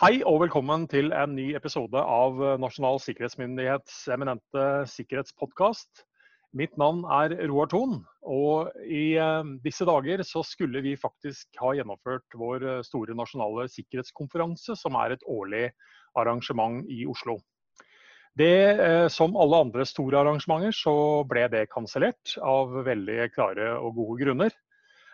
Hei 0.00 0.22
og 0.24 0.38
velkommen 0.40 0.86
til 0.88 1.10
en 1.12 1.34
ny 1.36 1.50
episode 1.52 2.00
av 2.00 2.38
Nasjonal 2.56 2.96
sikkerhetsmyndighets 3.04 4.06
eminente 4.14 4.62
sikkerhetspodkast. 4.88 6.06
Mitt 6.56 6.72
navn 6.80 7.02
er 7.04 7.34
Roar 7.50 7.68
Thon, 7.68 7.98
og 8.24 8.70
i 8.80 9.18
eh, 9.20 9.50
disse 9.60 9.84
dager 9.84 10.22
så 10.24 10.40
skulle 10.40 10.80
vi 10.86 10.94
faktisk 10.96 11.60
ha 11.60 11.74
gjennomført 11.76 12.38
vår 12.40 12.64
eh, 12.64 12.80
store 12.88 13.12
nasjonale 13.18 13.66
sikkerhetskonferanse, 13.74 14.78
som 14.80 14.96
er 15.02 15.18
et 15.18 15.28
årlig 15.28 15.66
arrangement 16.16 16.80
i 16.88 17.02
Oslo. 17.04 17.36
Det, 18.40 18.56
eh, 18.80 19.04
som 19.12 19.36
alle 19.36 19.60
andre 19.66 19.84
store 19.84 20.24
arrangementer, 20.24 20.72
så 20.80 20.96
ble 21.28 21.44
det 21.52 21.66
kansellert 21.76 22.38
av 22.40 22.72
veldig 22.88 23.28
klare 23.36 23.74
og 23.76 24.00
gode 24.00 24.22
grunner. 24.24 24.56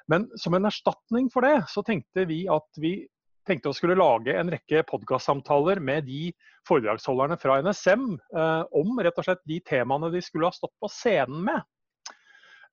Men 0.06 0.30
som 0.38 0.54
en 0.54 0.70
erstatning 0.70 1.26
for 1.34 1.42
det, 1.42 1.56
så 1.74 1.82
tenkte 1.82 2.28
vi 2.30 2.44
at 2.46 2.70
vi 2.78 3.00
tenkte 3.46 3.70
å 3.70 3.76
skulle 3.76 3.96
lage 3.98 4.34
en 4.36 4.50
rekke 4.52 4.82
podkastsamtaler 4.88 5.80
med 5.82 6.06
de 6.08 6.30
foredragsholderne 6.66 7.38
fra 7.40 7.60
NSM 7.64 8.06
eh, 8.16 8.62
om 8.76 9.00
rett 9.02 9.18
og 9.20 9.28
slett 9.28 9.42
de 9.48 9.60
temaene 9.66 10.10
de 10.14 10.22
skulle 10.24 10.48
ha 10.48 10.54
stått 10.54 10.74
på 10.82 10.90
scenen 10.90 11.44
med. 11.46 11.62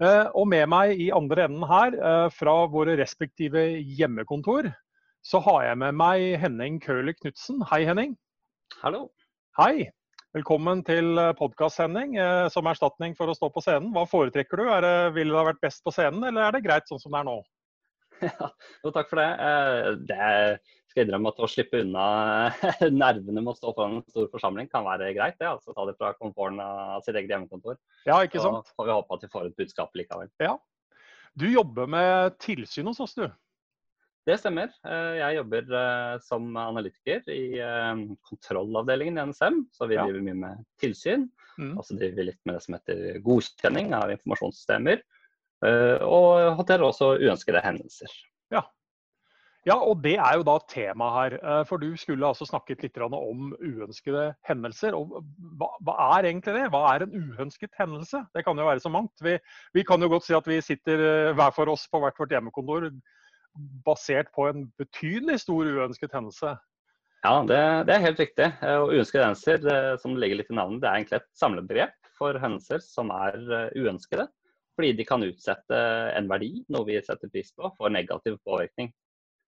Eh, 0.02 0.28
og 0.34 0.48
med 0.50 0.68
meg 0.74 1.00
i 1.00 1.12
andre 1.14 1.48
enden 1.48 1.66
her, 1.70 1.98
eh, 1.98 2.28
fra 2.34 2.56
våre 2.74 2.98
respektive 3.00 3.66
hjemmekontor, 4.00 4.72
så 5.24 5.40
har 5.46 5.68
jeg 5.70 5.82
med 5.86 6.00
meg 6.00 6.26
Henning 6.42 6.80
Køhler 6.84 7.16
Knutsen. 7.16 7.62
Hei, 7.70 7.84
Henning. 7.88 8.18
Hallo. 8.82 9.08
Hei. 9.60 9.92
Velkommen 10.34 10.82
til 10.82 11.14
podkast-sending 11.38 12.16
som 12.50 12.66
erstatning 12.66 13.14
for 13.14 13.30
å 13.30 13.36
stå 13.38 13.52
på 13.54 13.62
scenen. 13.62 13.92
Hva 13.94 14.08
foretrekker 14.10 14.58
du? 14.58 14.64
Det, 14.82 14.94
ville 15.14 15.30
det 15.30 15.38
ha 15.38 15.46
vært 15.52 15.62
best 15.62 15.84
på 15.86 15.94
scenen, 15.94 16.26
eller 16.26 16.48
er 16.48 16.56
det 16.56 16.64
greit 16.66 16.90
sånn 16.90 16.98
som 16.98 17.14
det 17.14 17.20
er 17.22 17.28
nå? 17.28 17.36
Ja, 18.84 18.92
takk 18.92 19.12
for 19.12 19.20
det. 19.20 19.28
Eh, 19.48 19.90
det 20.10 20.90
skal 20.92 21.06
innrømme 21.06 21.32
at 21.34 21.42
å 21.42 21.50
slippe 21.50 21.82
unna 21.84 22.06
nervene 23.04 23.42
med 23.42 23.54
å 23.54 23.58
stå 23.58 23.74
foran 23.76 24.00
en 24.00 24.06
stor 24.08 24.30
forsamling 24.34 24.70
kan 24.72 24.86
være 24.88 25.14
greit. 25.18 25.40
det, 25.40 25.50
altså 25.50 25.76
Ta 25.76 25.88
det 25.90 25.98
fra 26.00 26.14
komforten 26.18 26.62
av 26.64 27.06
sitt 27.06 27.18
eget 27.18 27.34
hjemmekontor. 27.34 27.80
Ja, 28.08 28.20
ikke 28.26 28.44
sant? 28.44 28.70
Så 28.70 28.78
får 28.78 28.90
vi 28.90 28.98
håpe 28.98 29.18
at 29.18 29.26
vi 29.26 29.32
får 29.34 29.50
et 29.50 29.64
budskap 29.64 29.96
likevel. 29.98 30.30
Ja. 30.44 30.58
Du 31.34 31.48
jobber 31.50 31.90
med 31.90 32.38
tilsyn 32.44 32.92
hos 32.92 33.02
oss, 33.04 33.16
du? 33.18 33.26
Det 34.24 34.38
stemmer. 34.40 34.70
Eh, 34.88 35.16
jeg 35.20 35.40
jobber 35.42 35.74
eh, 35.80 36.18
som 36.24 36.54
analytiker 36.56 37.26
i 37.34 37.58
kontrollavdelingen 38.30 39.18
i 39.18 39.26
NSM. 39.32 39.66
Så 39.74 39.90
vi 39.90 39.98
ja. 39.98 40.06
driver 40.06 40.24
mye 40.30 40.40
med 40.46 40.68
tilsyn. 40.80 41.28
Mm. 41.58 41.74
Og 41.78 41.86
så 41.86 41.98
driver 41.98 42.22
vi 42.22 42.30
litt 42.30 42.40
med 42.48 42.58
det 42.58 42.64
som 42.66 42.78
heter 42.78 43.20
godkjenning 43.26 43.92
av 43.98 44.14
informasjonssystemer. 44.14 45.04
Eh, 45.64 46.04
og 46.04 46.58
håndterer 46.60 46.84
også 46.86 47.14
uønskede 47.22 47.62
hendelser. 47.64 48.12
Ja. 48.52 48.62
ja, 49.68 49.78
og 49.78 50.02
det 50.04 50.18
er 50.18 50.38
jo 50.38 50.46
da 50.48 50.58
tema 50.70 51.10
her. 51.16 51.38
Eh, 51.40 51.62
for 51.70 51.82
du 51.82 51.94
skulle 52.00 52.28
altså 52.28 52.48
snakket 52.50 52.84
litt 52.84 53.00
om 53.06 53.54
uønskede 53.62 54.34
hendelser. 54.50 54.98
og 54.98 55.24
hva, 55.60 55.72
hva, 55.80 55.96
er 56.18 56.32
egentlig 56.32 56.58
det? 56.58 56.68
Hva 56.74 56.84
er 56.92 57.06
en 57.06 57.16
uønsket 57.16 57.72
hendelse? 57.80 58.26
Det 58.36 58.44
kan 58.46 58.60
jo 58.60 58.68
være 58.68 58.84
så 58.84 58.92
mangt. 58.92 59.16
Vi, 59.24 59.38
vi 59.74 59.88
kan 59.88 60.02
jo 60.02 60.12
godt 60.12 60.28
si 60.28 60.36
at 60.38 60.50
vi 60.50 60.60
sitter 60.62 61.08
eh, 61.08 61.32
hver 61.38 61.56
for 61.56 61.72
oss 61.72 61.88
på 61.88 62.04
hvert 62.04 62.20
vårt 62.20 62.36
hjemmekontor 62.36 62.92
basert 63.86 64.32
på 64.34 64.48
en 64.50 64.68
betydelig 64.82 65.44
stor 65.44 65.68
uønsket 65.70 66.16
hendelse. 66.18 66.56
Ja, 67.24 67.38
det, 67.48 67.60
det 67.88 67.94
er 67.94 68.08
helt 68.10 68.20
riktig. 68.20 68.48
Og 68.82 68.96
uønskede 68.98 69.30
hendelser, 69.30 70.00
som 70.02 70.18
ligger 70.20 70.42
litt 70.42 70.50
i 70.52 70.56
navnet, 70.58 70.82
det 70.82 70.90
er 70.90 70.98
egentlig 70.98 71.20
et 71.22 71.30
samlebegrep 71.40 72.10
for 72.18 72.36
hendelser 72.42 72.82
som 72.84 73.14
er 73.16 73.38
uønskede. 73.78 74.26
Fordi 74.74 74.92
de 74.98 75.06
kan 75.06 75.24
utsette 75.26 75.80
en 76.18 76.28
verdi, 76.32 76.64
noe 76.74 76.88
vi 76.88 76.98
setter 77.06 77.30
pris 77.30 77.52
på, 77.54 77.70
for 77.78 77.94
negativ 77.94 78.40
påvirkning. 78.48 78.90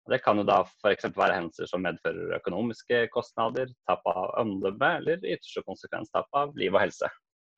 Det 0.06 0.20
kan 0.22 0.38
jo 0.38 0.44
da 0.46 0.60
f.eks. 0.62 1.08
være 1.16 1.34
hendelser 1.34 1.66
som 1.70 1.82
medfører 1.82 2.36
økonomiske 2.36 3.06
kostnader, 3.14 3.72
tap 3.88 4.04
av 4.06 4.36
omdømme 4.42 4.92
eller 5.00 5.24
i 5.24 5.34
ytterste 5.34 5.64
konsekvens 5.66 6.12
tap 6.14 6.28
av 6.36 6.54
liv 6.58 6.74
og 6.74 6.84
helse. 6.84 7.10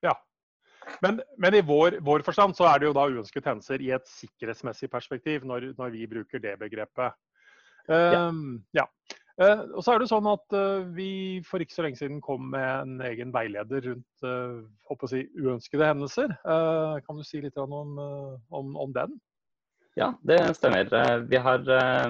Ja, 0.07 0.15
men, 1.05 1.21
men 1.37 1.55
i 1.55 1.63
vår, 1.65 1.99
vår, 2.05 2.25
forstand 2.27 2.57
så 2.57 2.69
er 2.71 2.81
det 2.81 2.89
jo 2.89 2.97
da 2.97 3.07
uønsket 3.11 3.49
hendelser 3.49 3.83
i 3.85 3.93
et 3.97 4.09
sikkerhetsmessig 4.11 4.91
perspektiv, 4.93 5.45
når, 5.49 5.73
når 5.79 5.93
vi 5.95 6.09
bruker 6.11 6.43
det 6.43 6.57
begrepet. 6.61 7.17
Um, 7.89 8.61
ja. 8.77 8.85
ja. 8.85 9.18
Eh, 9.39 9.61
og 9.71 9.85
så 9.87 9.95
er 9.95 10.03
det 10.03 10.09
sånn 10.11 10.27
at 10.27 10.55
eh, 10.57 10.89
Vi 10.97 11.11
for 11.47 11.63
ikke 11.63 11.77
så 11.77 11.85
lenge 11.85 12.01
siden 12.01 12.19
kom 12.25 12.49
med 12.55 12.67
en 12.67 13.03
egen 13.07 13.31
veileder 13.35 13.85
rundt 13.87 14.27
uh, 14.27 15.07
si, 15.07 15.23
uønskede 15.39 15.87
hendelser. 15.93 16.35
Kan 17.07 17.19
du 17.19 17.25
si 17.27 17.43
litt 17.45 17.59
om, 17.63 17.75
om, 17.79 18.73
om, 18.75 18.95
den? 18.95 19.15
Ja, 19.99 20.13
det 20.27 20.41
stemmer. 20.59 20.91
Vi 21.31 21.39
har 21.43 21.63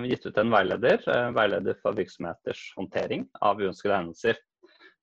gitt 0.04 0.26
ut 0.26 0.40
en 0.40 0.52
veileder, 0.52 1.04
veileder 1.36 1.76
for 1.82 1.96
virksomheters 1.96 2.62
håndtering 2.76 3.26
av 3.44 3.60
uønskede 3.60 3.96
hendelser. 3.96 4.40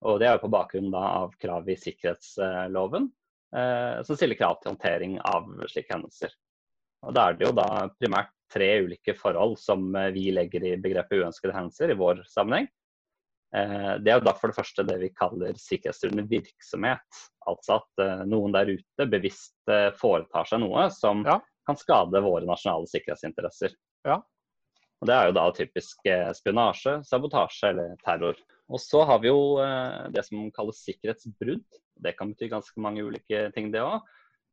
Og 0.05 0.19
Det 0.21 0.29
er 0.29 0.41
på 0.41 0.51
bakgrunn 0.53 0.93
av 0.97 1.33
krav 1.41 1.69
i 1.69 1.77
sikkerhetsloven, 1.81 3.07
som 4.05 4.19
stiller 4.19 4.37
krav 4.37 4.59
til 4.59 4.73
håndtering 4.73 5.17
av 5.25 5.49
slike 5.71 5.95
hendelser. 5.95 6.35
Og 7.05 7.17
Da 7.17 7.29
er 7.29 7.39
det 7.39 7.47
jo 7.47 7.55
da 7.57 7.87
primært 7.97 8.34
tre 8.53 8.79
ulike 8.79 9.13
forhold 9.13 9.59
som 9.59 9.95
eh, 9.95 10.11
vi 10.15 10.29
legger 10.31 10.63
i 10.63 10.75
begrepet 10.81 11.21
uønskede 11.21 11.55
hendelser 11.55 11.93
i 11.93 11.99
vår 11.99 12.23
sammenheng. 12.29 12.67
Eh, 13.55 13.93
det 14.03 14.11
er 14.11 14.19
jo 14.19 14.27
da 14.27 14.35
for 14.37 14.51
det 14.51 14.57
første 14.57 14.85
det 14.87 14.99
vi 15.01 15.11
kaller 15.15 15.57
sikkerhetstruende 15.59 16.27
virksomhet. 16.29 17.21
Altså 17.49 17.79
at 17.79 18.05
eh, 18.05 18.23
noen 18.29 18.55
der 18.55 18.75
ute 18.75 19.09
bevisst 19.11 19.73
foretar 19.99 20.49
seg 20.49 20.63
noe 20.63 20.87
som 20.93 21.25
ja. 21.27 21.39
kan 21.67 21.79
skade 21.79 22.23
våre 22.25 22.47
nasjonale 22.47 22.89
sikkerhetsinteresser. 22.91 23.75
Ja. 24.07 24.21
Og 25.01 25.09
Det 25.09 25.15
er 25.15 25.27
jo 25.27 25.35
da 25.35 25.45
typisk 25.53 26.07
spionasje, 26.37 26.99
sabotasje 27.03 27.73
eller 27.73 27.97
terror. 28.05 28.37
Og 28.71 28.79
så 28.81 29.01
har 29.05 29.19
vi 29.21 29.27
jo 29.27 29.59
det 30.09 30.23
som 30.25 30.47
kalles 30.55 30.79
sikkerhetsbrudd. 30.87 31.65
Det 32.01 32.13
kan 32.15 32.31
bety 32.31 32.47
ganske 32.49 32.81
mange 32.81 33.03
ulike 33.03 33.41
ting, 33.53 33.67
det 33.73 33.83
òg. 33.83 33.99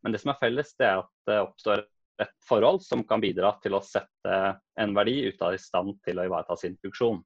Men 0.03 0.13
det 0.13 0.21
som 0.21 0.33
er 0.33 0.41
felles, 0.41 0.75
det 0.81 0.89
er 0.89 1.05
at 1.05 1.13
det 1.31 1.39
oppstår 1.45 1.85
et 2.23 2.33
forhold 2.49 2.83
som 2.85 3.03
kan 3.09 3.23
bidra 3.23 3.55
til 3.63 3.77
å 3.77 3.83
sette 3.85 4.39
en 4.81 4.95
verdi 4.97 5.21
ut 5.29 5.43
av 5.45 5.57
i 5.57 5.61
stand 5.61 5.99
til 6.05 6.21
å 6.21 6.27
ivareta 6.29 6.57
sin 6.59 6.77
funksjon. 6.83 7.21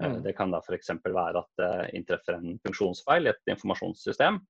Eh, 0.00 0.06
mm. 0.06 0.22
Det 0.22 0.32
kan 0.38 0.52
da 0.52 0.62
f.eks. 0.64 0.94
være 1.04 1.42
at 1.42 1.50
det 1.60 1.72
inntreffer 1.98 2.38
en 2.38 2.56
funksjonsfeil 2.64 3.28
i 3.28 3.32
et 3.34 3.52
informasjonssystem. 3.54 4.40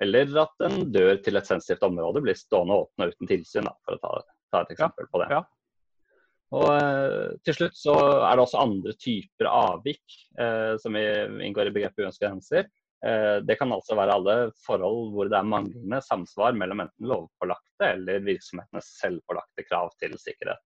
Eller 0.00 0.32
at 0.42 0.64
en 0.66 0.90
dør 0.92 1.20
til 1.24 1.38
et 1.38 1.48
sensitivt 1.48 1.84
område 1.86 2.20
blir 2.24 2.36
stående 2.36 2.76
åpne 2.82 3.10
uten 3.12 3.30
tilsyn, 3.30 3.68
da, 3.68 3.72
for 3.84 3.96
å 3.96 4.02
ta, 4.02 4.16
ta, 4.52 4.64
et 4.64 4.74
eksempel 4.74 5.06
ja. 5.06 5.12
på 5.12 5.22
det. 5.22 5.28
Ja. 5.32 5.44
Og 6.56 6.66
eh, 6.72 7.36
Til 7.46 7.58
slutt 7.58 7.78
så 7.78 7.94
er 8.20 8.36
det 8.36 8.44
også 8.44 8.62
andre 8.62 8.96
typer 9.00 9.48
avvik 9.50 10.18
eh, 10.40 10.74
som 10.82 10.96
inngår 10.96 11.70
i 11.70 11.76
begrepet 11.78 12.04
uønskede 12.04 12.34
hendelser. 12.34 12.68
Eh, 13.04 13.36
det 13.44 13.58
kan 13.60 13.74
altså 13.74 13.96
være 13.98 14.14
alle 14.16 14.36
forhold 14.64 15.12
hvor 15.14 15.28
det 15.28 15.36
er 15.38 15.50
manglende 15.50 16.00
samsvar 16.04 16.56
mellom 16.56 16.86
enten 16.86 17.10
lovpålagte 17.10 17.90
eller 17.92 18.24
virksomhetenes 18.24 18.88
selvpålagte 19.02 19.66
krav 19.68 19.92
til 20.00 20.16
sikkerhet. 20.20 20.62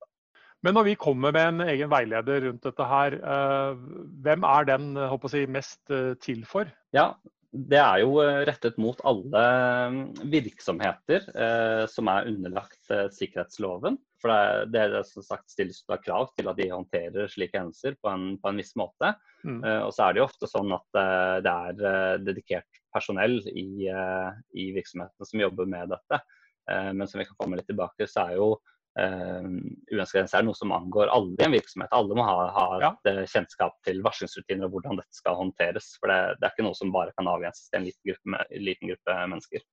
Men 0.63 0.77
når 0.77 0.91
vi 0.91 0.99
kommer 1.01 1.33
med 1.33 1.47
en 1.49 1.67
egen 1.73 1.91
veileder 1.91 2.45
rundt 2.47 2.67
dette 2.69 2.87
her, 2.87 3.17
eh, 3.17 3.83
hvem 4.25 4.45
er 4.45 4.69
den 4.69 4.91
jeg, 5.01 5.09
mest 5.49 5.81
eh, 5.91 6.13
til 6.21 6.45
for? 6.49 6.69
Ja, 6.95 7.15
Det 7.51 7.81
er 7.81 8.03
jo 8.05 8.21
rettet 8.47 8.77
mot 8.79 9.01
alle 9.09 9.41
virksomheter 10.31 11.25
som 11.91 12.11
er 12.13 12.29
underlagt 12.31 12.93
sikkerhetsloven. 13.17 13.97
For 14.21 14.33
det, 14.69 14.71
det 14.75 15.01
er 15.01 15.07
som 15.09 15.25
sagt 15.25 15.51
stilles 15.53 15.81
krav 16.05 16.31
til 16.37 16.51
at 16.51 16.59
de 16.61 16.69
håndterer 16.71 17.31
slike 17.33 17.57
hendelser 17.57 17.97
på 18.01 18.11
en, 18.13 18.27
på 18.41 18.51
en 18.51 18.61
viss 18.61 18.75
måte. 18.79 19.15
Mm. 19.45 19.63
Eh, 19.65 19.81
og 19.87 19.95
så 19.97 20.07
er 20.07 20.15
det 20.15 20.23
jo 20.23 20.27
ofte 20.29 20.51
sånn 20.51 20.75
at 20.77 20.99
uh, 20.99 21.39
det 21.45 21.55
er 21.71 21.81
uh, 21.81 22.17
dedikert 22.23 22.81
personell 22.93 23.39
i, 23.49 23.87
i, 23.87 24.65
virksomhetene 24.75 25.29
som 25.29 25.43
jobber 25.45 25.69
med 25.71 25.93
dette. 25.93 26.19
men 26.67 27.07
som 27.07 27.21
vi 27.21 27.25
kan 27.29 27.37
komme 27.39 27.61
litt 27.61 27.69
tilbake, 27.71 28.09
så 28.11 28.25
er 28.25 28.41
jo 28.41 28.49
uønsket 28.99 30.33
er 30.35 30.45
noe 30.45 30.59
som 30.59 30.73
angår 30.75 31.13
alle 31.15 31.37
i 31.39 31.45
en 31.47 31.55
virksomhet. 31.55 31.93
Alle 31.95 32.17
må 32.19 32.25
ha, 32.27 32.49
ha 32.57 32.65
ja. 32.83 32.91
et 33.07 33.31
kjennskap 33.31 33.77
til 33.87 34.01
varslingsrutiner 34.05 34.67
og 34.67 34.75
hvordan 34.75 34.99
dette 34.99 35.17
skal 35.17 35.39
håndteres. 35.39 35.93
For 36.01 36.11
det, 36.11 36.19
det, 36.41 36.49
er 36.49 36.55
ikke 36.55 36.67
noe 36.67 36.79
som 36.79 36.91
bare 36.95 37.15
kan 37.17 37.31
avgrenses 37.31 37.71
til 37.71 37.81
en 37.81 37.87
liten 37.87 38.11
gruppe, 38.11 38.49
liten 38.59 38.93
gruppe 38.93 39.21
mennesker. 39.35 39.65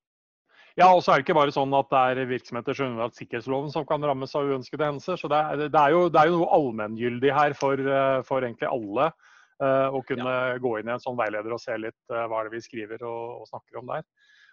Ja, 0.77 0.91
og 0.93 1.01
så 1.01 1.11
er 1.11 1.17
det 1.17 1.25
ikke 1.25 1.39
bare 1.39 1.53
sånn 1.53 1.73
at 1.73 1.87
det 1.89 2.01
er 2.05 2.29
virksomheter 2.29 2.77
som 2.77 2.91
underlagt 2.91 3.17
sikkerhetsloven 3.17 3.71
som 3.73 3.85
kan 3.89 4.03
rammes 4.05 4.35
av 4.37 4.45
uønskede 4.45 4.85
hendelser. 4.85 5.17
Så 5.17 5.29
det 5.31 5.39
er, 5.39 5.63
det 5.73 5.79
er, 5.81 5.95
jo, 5.95 6.03
det 6.13 6.21
er 6.21 6.29
jo, 6.29 6.43
noe 6.43 6.51
allmenngyldig 6.53 7.31
her 7.33 7.55
for, 7.57 7.81
eh, 7.81 8.19
for, 8.27 8.45
egentlig 8.45 8.69
alle. 8.69 9.09
Uh, 9.57 9.89
å 9.89 10.03
kunne 10.05 10.29
ja. 10.29 10.57
gå 10.61 10.71
inn 10.77 10.85
i 10.85 10.91
en 10.93 11.01
sånn 11.01 11.15
veileder 11.17 11.49
og 11.55 11.57
se 11.57 11.73
litt 11.81 12.11
uh, 12.13 12.27
hva 12.29 12.43
er 12.43 12.45
det 12.45 12.59
vi 12.59 12.59
skriver 12.61 13.01
og, 13.09 13.39
og 13.41 13.47
snakker 13.49 13.79
om 13.79 13.87
der. 13.89 14.03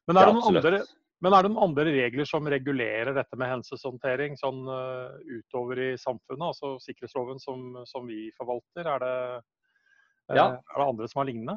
Men 0.08 0.16
er, 0.16 0.30
det 0.30 0.32
ja, 0.32 0.44
andre, 0.48 0.78
men 1.24 1.32
er, 1.32 1.44
det 1.46 1.50
noen 1.50 1.70
andre 1.70 1.86
regler 1.88 2.28
som 2.28 2.48
regulerer 2.52 3.14
dette 3.16 3.38
med 3.40 3.48
hendelseshåndtering 3.50 4.36
sånn 4.40 4.64
uh, 4.68 5.14
utover 5.24 5.80
i 5.80 5.90
samfunnet? 6.00 6.50
Altså 6.52 6.74
sikkerhetsloven 6.84 7.40
som, 7.42 7.70
som 7.88 8.04
vi 8.08 8.26
forvalter, 8.36 8.90
er 8.96 9.04
det, 9.04 9.14
ja. 10.36 10.50
er 10.52 10.82
det 10.82 10.88
andre 10.90 11.08
som 11.08 11.22
har 11.22 11.30
lignende? 11.30 11.56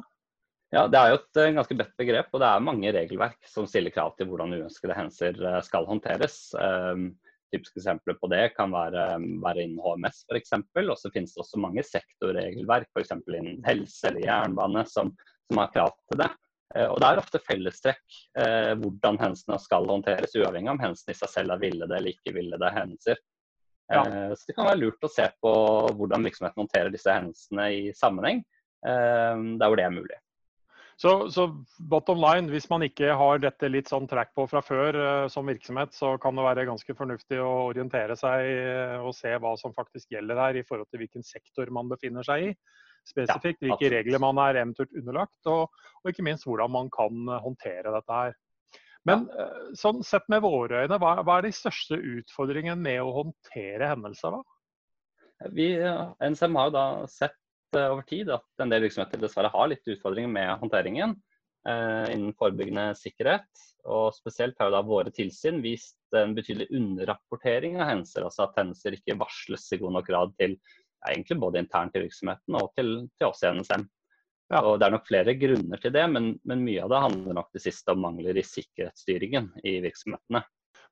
Ja, 0.74 0.84
Det 0.88 1.00
er 1.00 1.12
jo 1.12 1.18
et 1.22 1.40
eh, 1.40 1.54
ganske 1.56 1.76
bredt 1.78 1.94
begrep, 1.96 2.28
og 2.32 2.42
det 2.42 2.48
er 2.48 2.64
mange 2.64 2.90
regelverk 2.92 3.38
som 3.48 3.68
stiller 3.68 3.92
krav 3.94 4.12
til 4.18 4.28
hvordan 4.28 4.52
uønskede 4.52 4.96
hendelser 4.96 5.38
eh, 5.40 5.62
skal 5.64 5.88
håndteres. 5.88 6.36
Um, 6.60 7.14
typiske 7.48 7.80
eksempler 7.80 8.18
på 8.20 8.28
det 8.28 8.42
kan 8.56 8.74
være, 8.74 9.06
være 9.40 9.64
innen 9.64 9.80
HMS 9.80 10.26
f.eks. 10.28 10.52
Og 10.82 10.98
så 11.00 11.12
finnes 11.14 11.32
det 11.32 11.40
også 11.40 11.60
mange 11.62 11.84
sektorregelverk, 11.88 12.90
f.eks. 12.92 13.14
innen 13.24 13.62
helse 13.64 14.10
eller 14.10 14.26
jernbane, 14.26 14.84
som, 14.90 15.14
som 15.48 15.62
har 15.62 15.72
krav 15.72 15.94
til 16.10 16.20
det. 16.20 16.28
Eh, 16.76 16.86
og 16.86 17.00
Det 17.00 17.08
er 17.08 17.22
ofte 17.22 17.40
fellestrekk 17.40 18.20
eh, 18.40 18.74
hvordan 18.80 19.18
hendelsene 19.22 19.58
skal 19.62 19.88
håndteres, 19.88 20.36
uavhengig 20.36 20.72
om 20.74 20.82
hendelsene 20.82 21.16
i 21.16 21.20
seg 21.22 21.32
selv 21.32 21.56
er 21.56 21.64
villede 21.64 21.96
eller 21.96 22.14
ikke 22.14 22.36
villede 22.36 22.72
hendelser. 22.74 23.20
Ja. 23.88 24.04
Eh, 24.04 24.32
så 24.36 24.50
Det 24.50 24.56
kan 24.56 24.68
være 24.68 24.82
lurt 24.82 25.04
å 25.04 25.12
se 25.12 25.28
på 25.40 25.52
hvordan 25.98 26.28
virksomheten 26.28 26.64
håndterer 26.64 26.94
disse 26.94 27.12
hendelsene 27.12 27.68
i 27.74 27.84
sammenheng, 27.96 28.44
der 28.78 29.64
hvor 29.66 29.74
det 29.74 29.82
er 29.88 29.90
mulig. 29.90 30.18
Så, 30.98 31.30
så, 31.30 31.44
bottom 31.78 32.18
line, 32.18 32.50
hvis 32.50 32.66
man 32.70 32.82
ikke 32.82 33.12
har 33.14 33.40
dette 33.42 33.70
litt 33.70 33.90
sånn 33.90 34.06
track 34.10 34.32
på 34.34 34.48
fra 34.50 34.58
før 34.66 34.96
eh, 34.98 35.26
som 35.30 35.46
virksomhet, 35.46 35.94
så 35.94 36.16
kan 36.18 36.34
det 36.34 36.46
være 36.46 36.66
ganske 36.66 36.94
fornuftig 36.98 37.38
å 37.38 37.68
orientere 37.68 38.16
seg 38.18 38.48
og 39.06 39.14
se 39.14 39.30
hva 39.38 39.54
som 39.60 39.74
faktisk 39.76 40.10
gjelder 40.14 40.42
her 40.42 40.58
i 40.58 40.64
forhold 40.66 40.90
til 40.90 41.04
hvilken 41.04 41.26
sektor 41.26 41.70
man 41.74 41.90
befinner 41.90 42.26
seg 42.26 42.48
i. 42.48 42.52
Spesifikt 43.06 43.62
ja, 43.62 43.68
hvilke 43.68 43.92
regler 43.94 44.22
man 44.22 44.40
er 44.42 44.60
eventuelt 44.62 44.92
underlagt, 44.98 45.38
og, 45.46 45.72
og, 46.02 46.10
ikke 46.10 46.26
minst 46.26 46.46
hvordan 46.48 46.72
man 46.74 46.90
kan 46.94 47.24
uh, 47.30 47.38
håndtere 47.44 47.94
dette 47.94 48.20
her. 48.20 48.36
Men 49.08 49.28
ja. 49.30 49.48
sånn 49.78 50.02
sett 50.04 50.26
med 50.28 50.42
våre 50.44 50.82
øyne, 50.84 50.98
hva, 51.00 51.14
hva, 51.24 51.38
er 51.38 51.46
de 51.46 51.54
største 51.56 51.96
utfordringene 51.96 52.76
med 52.82 52.98
å 53.00 53.14
håndtere 53.22 53.88
hendelser? 53.94 54.34
da? 54.34 55.48
Vi, 55.54 55.68
NSM 56.18 56.58
har 56.58 56.68
jo 56.68 56.74
da 56.74 56.86
sett 57.08 57.38
Eh, 57.76 57.88
over 57.92 58.02
tid 58.08 58.30
at 58.32 58.62
en 58.62 58.70
del 58.72 58.86
virksomheter 58.86 59.20
dessverre 59.20 59.50
har 59.52 59.68
litt 59.68 59.88
utfordringer 59.92 60.30
med 60.32 60.52
håndteringen 60.62 61.12
eh, 61.68 62.06
innen 62.14 62.32
forebyggende 62.38 62.90
sikkerhet. 62.96 63.48
Og 63.88 64.12
spesielt 64.16 64.56
har 64.60 64.70
jo 64.70 64.76
da 64.76 64.84
våre 64.88 65.12
tilsyn 65.14 65.60
vist 65.64 65.98
en 66.16 66.34
betydelig 66.36 66.68
underrapportering 66.74 67.76
av 67.80 67.90
hendelser. 67.90 68.24
Altså 68.24 68.46
at 68.46 68.56
hendelser 68.60 68.96
ikke 68.96 69.18
varsles 69.20 69.66
i 69.76 69.80
god 69.82 69.98
nok 69.98 70.08
grad 70.08 70.32
til 70.40 70.56
ja, 71.00 71.12
egentlig 71.12 71.38
både 71.40 71.62
internt 71.62 71.96
i 71.96 72.02
virksomheten 72.04 72.58
og 72.58 72.72
til, 72.76 72.92
til 73.18 73.30
oss 73.30 73.44
i 73.44 73.52
NSM. 73.54 73.86
Ja. 74.52 74.62
Og 74.62 74.78
Det 74.80 74.86
er 74.86 74.94
nok 74.94 75.08
flere 75.08 75.34
grunner 75.36 75.80
til 75.82 75.92
det, 75.92 76.04
men, 76.10 76.30
men 76.48 76.64
mye 76.64 76.84
av 76.84 76.92
det 76.92 77.02
handler 77.04 77.36
nok 77.36 77.50
det 77.54 77.64
siste 77.66 77.92
om 77.92 78.00
mangler 78.06 78.38
i 78.38 78.46
sikkerhetsstyringen 78.46 79.50
i 79.64 79.78
virksomhetene. 79.84 80.42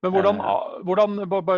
Men 0.05 0.13
hvordan, 0.13 0.41
eh. 0.41 0.83
hvordan, 0.85 1.15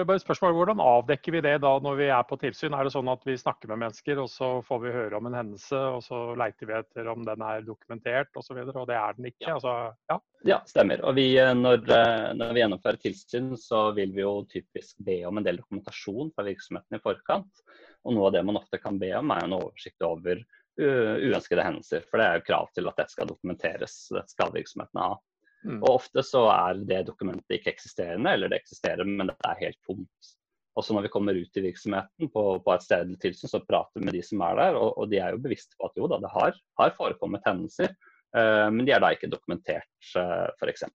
bare 0.06 0.20
spørsmål, 0.22 0.52
hvordan 0.54 0.80
avdekker 0.82 1.34
vi 1.34 1.40
det 1.42 1.56
da 1.64 1.72
når 1.82 1.96
vi 1.98 2.06
er 2.14 2.26
på 2.26 2.38
tilsyn? 2.38 2.74
Er 2.76 2.86
det 2.86 2.92
sånn 2.94 3.10
at 3.10 3.24
vi 3.26 3.34
snakker 3.38 3.72
med 3.72 3.80
mennesker, 3.82 4.20
og 4.22 4.30
så 4.30 4.50
får 4.66 4.82
vi 4.84 4.92
høre 4.94 5.18
om 5.18 5.26
en 5.28 5.36
hendelse, 5.40 5.80
og 5.96 6.04
så 6.06 6.20
leiter 6.38 6.70
vi 6.70 6.76
etter 6.78 7.10
om 7.10 7.24
den 7.26 7.42
er 7.44 7.66
dokumentert 7.66 8.30
osv., 8.30 8.38
og, 8.38 8.46
så 8.46 8.58
videre, 8.60 8.84
og 8.84 8.88
det 8.90 8.98
er 8.98 9.18
den 9.18 9.30
ikke? 9.32 9.56
Altså, 9.56 9.74
ja. 10.12 10.18
ja. 10.52 10.60
stemmer. 10.70 11.02
Og 11.08 11.18
vi, 11.18 11.26
eh, 11.42 11.54
når, 11.58 11.82
eh, 11.82 12.28
når, 12.38 12.54
vi 12.54 12.62
gjennomfører 12.62 13.02
tilsyn, 13.02 13.50
så 13.58 13.88
vil 13.98 14.14
vi 14.14 14.22
jo 14.22 14.36
typisk 14.54 15.02
be 15.04 15.18
om 15.26 15.40
en 15.40 15.48
del 15.48 15.58
dokumentasjon 15.64 16.30
fra 16.36 16.46
virksomheten 16.46 17.00
i 17.00 17.02
forkant. 17.02 17.66
Og 18.06 18.14
noe 18.14 18.30
av 18.30 18.38
det 18.38 18.46
man 18.46 18.60
ofte 18.60 18.78
kan 18.80 19.02
be 19.02 19.10
om, 19.18 19.34
er 19.34 19.48
en 19.48 19.58
oversikt 19.58 20.06
over 20.06 20.46
uønskede 20.78 21.64
hendelser. 21.66 22.04
For 22.06 22.20
det 22.20 22.26
er 22.28 22.36
jo 22.38 22.44
krav 22.46 22.68
til 22.70 22.86
at 22.86 23.00
dette 23.00 23.10
skal 23.16 23.26
dokumenteres. 23.26 23.96
Det 24.14 24.22
skal 24.30 24.52
virksomhetene 24.54 25.08
ha. 25.08 25.16
Mm. 25.66 25.80
Og 25.82 25.88
ofte 25.96 26.22
så 26.26 26.44
er 26.52 26.82
det 26.86 27.06
dokumentet 27.08 27.58
ikke 27.58 27.72
eksisterende, 27.74 28.30
eller 28.34 28.50
det 28.50 28.60
eksisterer, 28.62 29.08
men 29.08 29.30
det 29.30 29.36
er 29.48 29.62
helt 29.64 29.80
tomt. 29.86 30.34
Også 30.78 30.94
når 30.94 31.08
vi 31.08 31.10
kommer 31.10 31.34
ut 31.34 31.58
i 31.58 31.64
virksomheten 31.64 32.30
på, 32.30 32.44
på 32.62 32.74
et 32.74 32.84
sted 32.86 33.10
tilsyn, 33.22 33.50
så 33.50 33.64
prater 33.66 33.98
vi 33.98 34.06
med 34.06 34.14
de 34.14 34.22
som 34.22 34.44
er 34.46 34.60
der, 34.60 34.78
og, 34.78 34.92
og 34.94 35.10
de 35.10 35.18
er 35.18 35.34
jo 35.34 35.42
bevisste 35.42 35.74
på 35.74 35.88
at 35.88 35.98
jo 35.98 36.06
da, 36.10 36.20
det 36.22 36.30
har, 36.30 36.58
har 36.78 36.94
forekommet 36.94 37.46
hendelser, 37.48 37.90
uh, 38.36 38.68
men 38.70 38.84
de 38.86 38.94
er 38.94 39.02
da 39.02 39.10
ikke 39.14 39.30
dokumentert, 39.32 39.90
uh, 40.14 40.46
eh, 40.46 40.52
f.eks. 40.60 40.86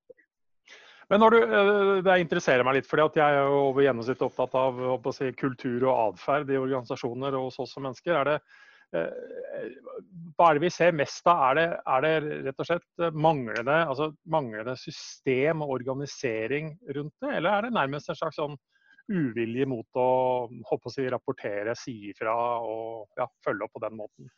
Men 1.12 1.19
når 1.19 1.36
du, 1.36 1.39
eh, 1.44 2.01
Det 2.06 2.19
interesserer 2.21 2.63
meg 2.65 2.80
litt, 2.80 2.88
fordi 2.89 3.04
at 3.04 3.18
jeg 3.19 3.38
er 3.38 3.50
jo 3.51 3.57
over 3.69 3.83
gjennomsnittet 3.86 4.24
opptatt 4.25 4.56
av 4.56 5.10
si, 5.13 5.31
kultur 5.38 5.83
og 5.89 5.98
atferd 6.13 6.50
i 6.50 6.57
organisasjoner 6.57 7.36
og 7.38 7.50
hos 7.50 7.60
oss 7.60 7.75
som 7.75 7.83
mennesker. 7.86 8.15
Er 8.18 8.30
det, 8.30 8.38
hva 8.94 10.50
er 10.50 10.57
det 10.57 10.63
vi 10.63 10.72
ser 10.74 10.95
mest 10.98 11.28
av? 11.30 11.42
Er 11.51 11.57
det, 11.57 11.66
er 11.95 12.06
det 12.06 12.38
rett 12.50 12.62
og 12.62 12.69
slett 12.69 13.07
manglende, 13.16 13.80
altså 13.90 14.12
manglende, 14.30 14.75
system 14.80 15.63
og 15.66 15.74
organisering 15.80 16.74
rundt 16.95 17.16
det, 17.24 17.34
eller 17.38 17.50
er 17.50 17.68
det 17.68 17.75
nærmest 17.78 18.12
en 18.12 18.19
slags 18.19 18.40
sånn 18.42 18.57
uvilje 19.12 19.68
mot 19.68 20.00
å, 20.00 20.10
å 20.48 20.92
si, 20.94 21.06
rapportere, 21.12 21.75
si 21.75 21.95
ifra 22.13 22.34
og 22.63 23.19
ja, 23.19 23.28
følge 23.44 23.68
opp 23.68 23.75
på 23.75 23.84
den 23.84 24.00
måten? 24.00 24.31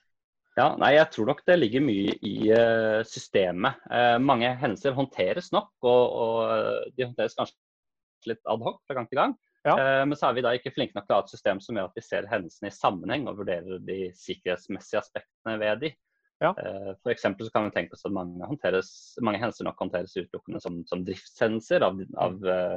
Ja, 0.55 0.69
nei, 0.79 0.93
Jeg 0.95 1.09
tror 1.11 1.27
nok 1.33 1.43
det 1.47 1.57
ligger 1.59 1.83
mye 1.83 2.15
i 2.23 2.35
uh, 2.55 3.01
systemet. 3.03 3.81
Uh, 3.91 4.15
mange 4.23 4.53
hendelser 4.61 4.95
håndteres 4.95 5.51
nok, 5.51 5.73
og, 5.83 6.03
og 6.15 6.93
de 6.95 7.09
håndteres 7.09 7.35
kanskje 7.35 8.31
litt 8.31 8.41
adhoc 8.49 8.79
fra 8.87 8.95
gang 8.97 9.09
til 9.11 9.19
gang. 9.19 9.35
Ja. 9.65 9.75
Eh, 9.81 10.05
men 10.05 10.17
så 10.17 10.29
er 10.29 10.37
vi 10.37 10.43
da 10.45 10.53
ikke 10.55 10.73
flinke 10.75 10.97
nok 10.97 11.07
til 11.07 11.15
å 11.15 11.19
ha 11.19 11.25
et 11.25 11.33
system 11.33 11.61
som 11.63 11.77
gjør 11.77 11.89
at 11.89 11.97
vi 11.97 12.03
ser 12.05 12.27
hendelsene 12.29 12.69
i 12.69 12.75
sammenheng 12.75 13.25
og 13.29 13.39
vurderer 13.41 13.81
de 13.85 14.11
sikkerhetsmessige 14.19 15.01
aspektene 15.01 15.57
ved 15.61 15.81
de. 15.81 15.95
Ja. 16.43 16.51
Eh, 16.59 16.91
for 17.01 17.15
så 17.15 17.31
kan 17.53 17.65
vi 17.65 17.73
tenke 17.73 17.95
oss 17.95 18.05
at 18.05 18.13
mange, 18.13 18.35
mange 18.37 19.39
hendelser 19.41 19.67
nok 19.67 19.79
håndteres 19.81 20.15
utelukkende 20.17 20.61
som, 20.61 20.81
som 20.89 21.05
driftshendelser 21.07 21.85
av, 21.87 22.01
av 22.21 22.43
uh, 22.43 22.75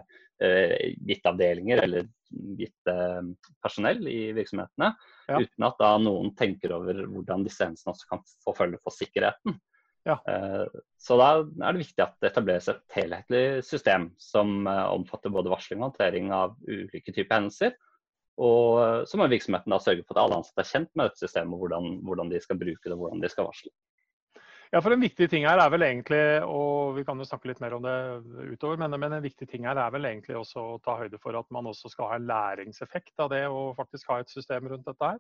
gitte 1.11 1.33
avdelinger 1.33 1.83
eller 1.83 2.07
gitt 2.61 2.93
uh, 2.93 3.25
personell 3.65 4.07
i 4.09 4.31
virksomhetene. 4.37 4.93
Ja. 5.27 5.43
Uten 5.43 5.67
at 5.67 5.83
da 5.83 5.91
noen 6.01 6.31
tenker 6.39 6.77
over 6.79 7.03
hvordan 7.11 7.45
disse 7.45 7.67
hendelsene 7.67 7.97
også 7.97 8.13
kan 8.15 8.23
få 8.47 8.55
følge 8.63 8.81
for 8.85 8.95
sikkerheten. 8.95 9.59
Ja. 10.07 10.17
Eh, 10.29 10.65
så 11.01 11.19
da 11.21 11.29
er 11.43 11.75
det 11.75 11.83
viktig 11.83 12.05
at 12.05 12.15
det 12.23 12.31
etableres 12.31 12.71
et 12.71 12.97
helhetlig 12.97 13.43
system 13.67 14.11
som 14.23 14.63
eh, 14.67 14.87
omfatter 14.95 15.33
både 15.35 15.53
varsling 15.53 15.83
og 15.83 15.91
håndtering 15.91 16.33
av 16.35 16.57
ulike 16.69 17.13
typer 17.13 17.35
hendelser. 17.35 17.77
Og 18.39 18.79
eh, 18.85 19.03
så 19.11 19.19
må 19.19 19.29
virksomheten 19.31 19.75
da 19.75 19.81
sørge 19.83 20.07
for 20.07 20.17
at 20.17 20.25
alle 20.25 20.41
ansatte 20.41 20.65
er 20.65 20.73
kjent 20.73 20.91
med 20.95 21.11
dette 21.11 21.25
systemet, 21.25 21.55
og 21.55 21.65
hvordan, 21.65 22.01
hvordan 22.07 22.33
de 22.33 22.43
skal 22.45 22.61
bruke 22.61 22.85
det 22.87 22.97
og 22.97 23.05
hvordan 23.05 23.25
de 23.25 23.33
skal 23.33 23.49
varsle. 23.51 23.75
Ja, 24.69 24.83
for 24.85 24.93
En 24.93 25.01
viktig 25.01 25.31
ting 25.33 25.47
her 25.49 25.57
er 25.63 25.71
vel 25.73 25.85
egentlig, 25.87 26.21
og 26.45 26.99
vi 26.99 27.05
kan 27.09 27.17
jo 27.17 27.25
snakke 27.25 27.49
litt 27.49 27.61
mer 27.65 27.79
om 27.79 27.87
det 27.87 27.95
utover, 28.53 28.77
men, 28.77 28.99
men 29.01 29.15
en 29.17 29.25
viktig 29.25 29.49
ting 29.49 29.65
her 29.65 29.81
er 29.81 29.95
vel 29.95 30.05
egentlig 30.05 30.37
også 30.37 30.65
å 30.75 30.81
ta 30.85 30.99
høyde 31.01 31.21
for 31.23 31.39
at 31.41 31.49
man 31.57 31.71
også 31.71 31.89
skal 31.89 32.11
ha 32.11 32.19
en 32.19 32.27
læringseffekt 32.29 33.25
av 33.25 33.31
det 33.33 33.47
og 33.49 33.79
faktisk 33.79 34.13
ha 34.13 34.19
et 34.21 34.29
system 34.33 34.69
rundt 34.69 34.85
dette 34.85 35.13
her. 35.15 35.17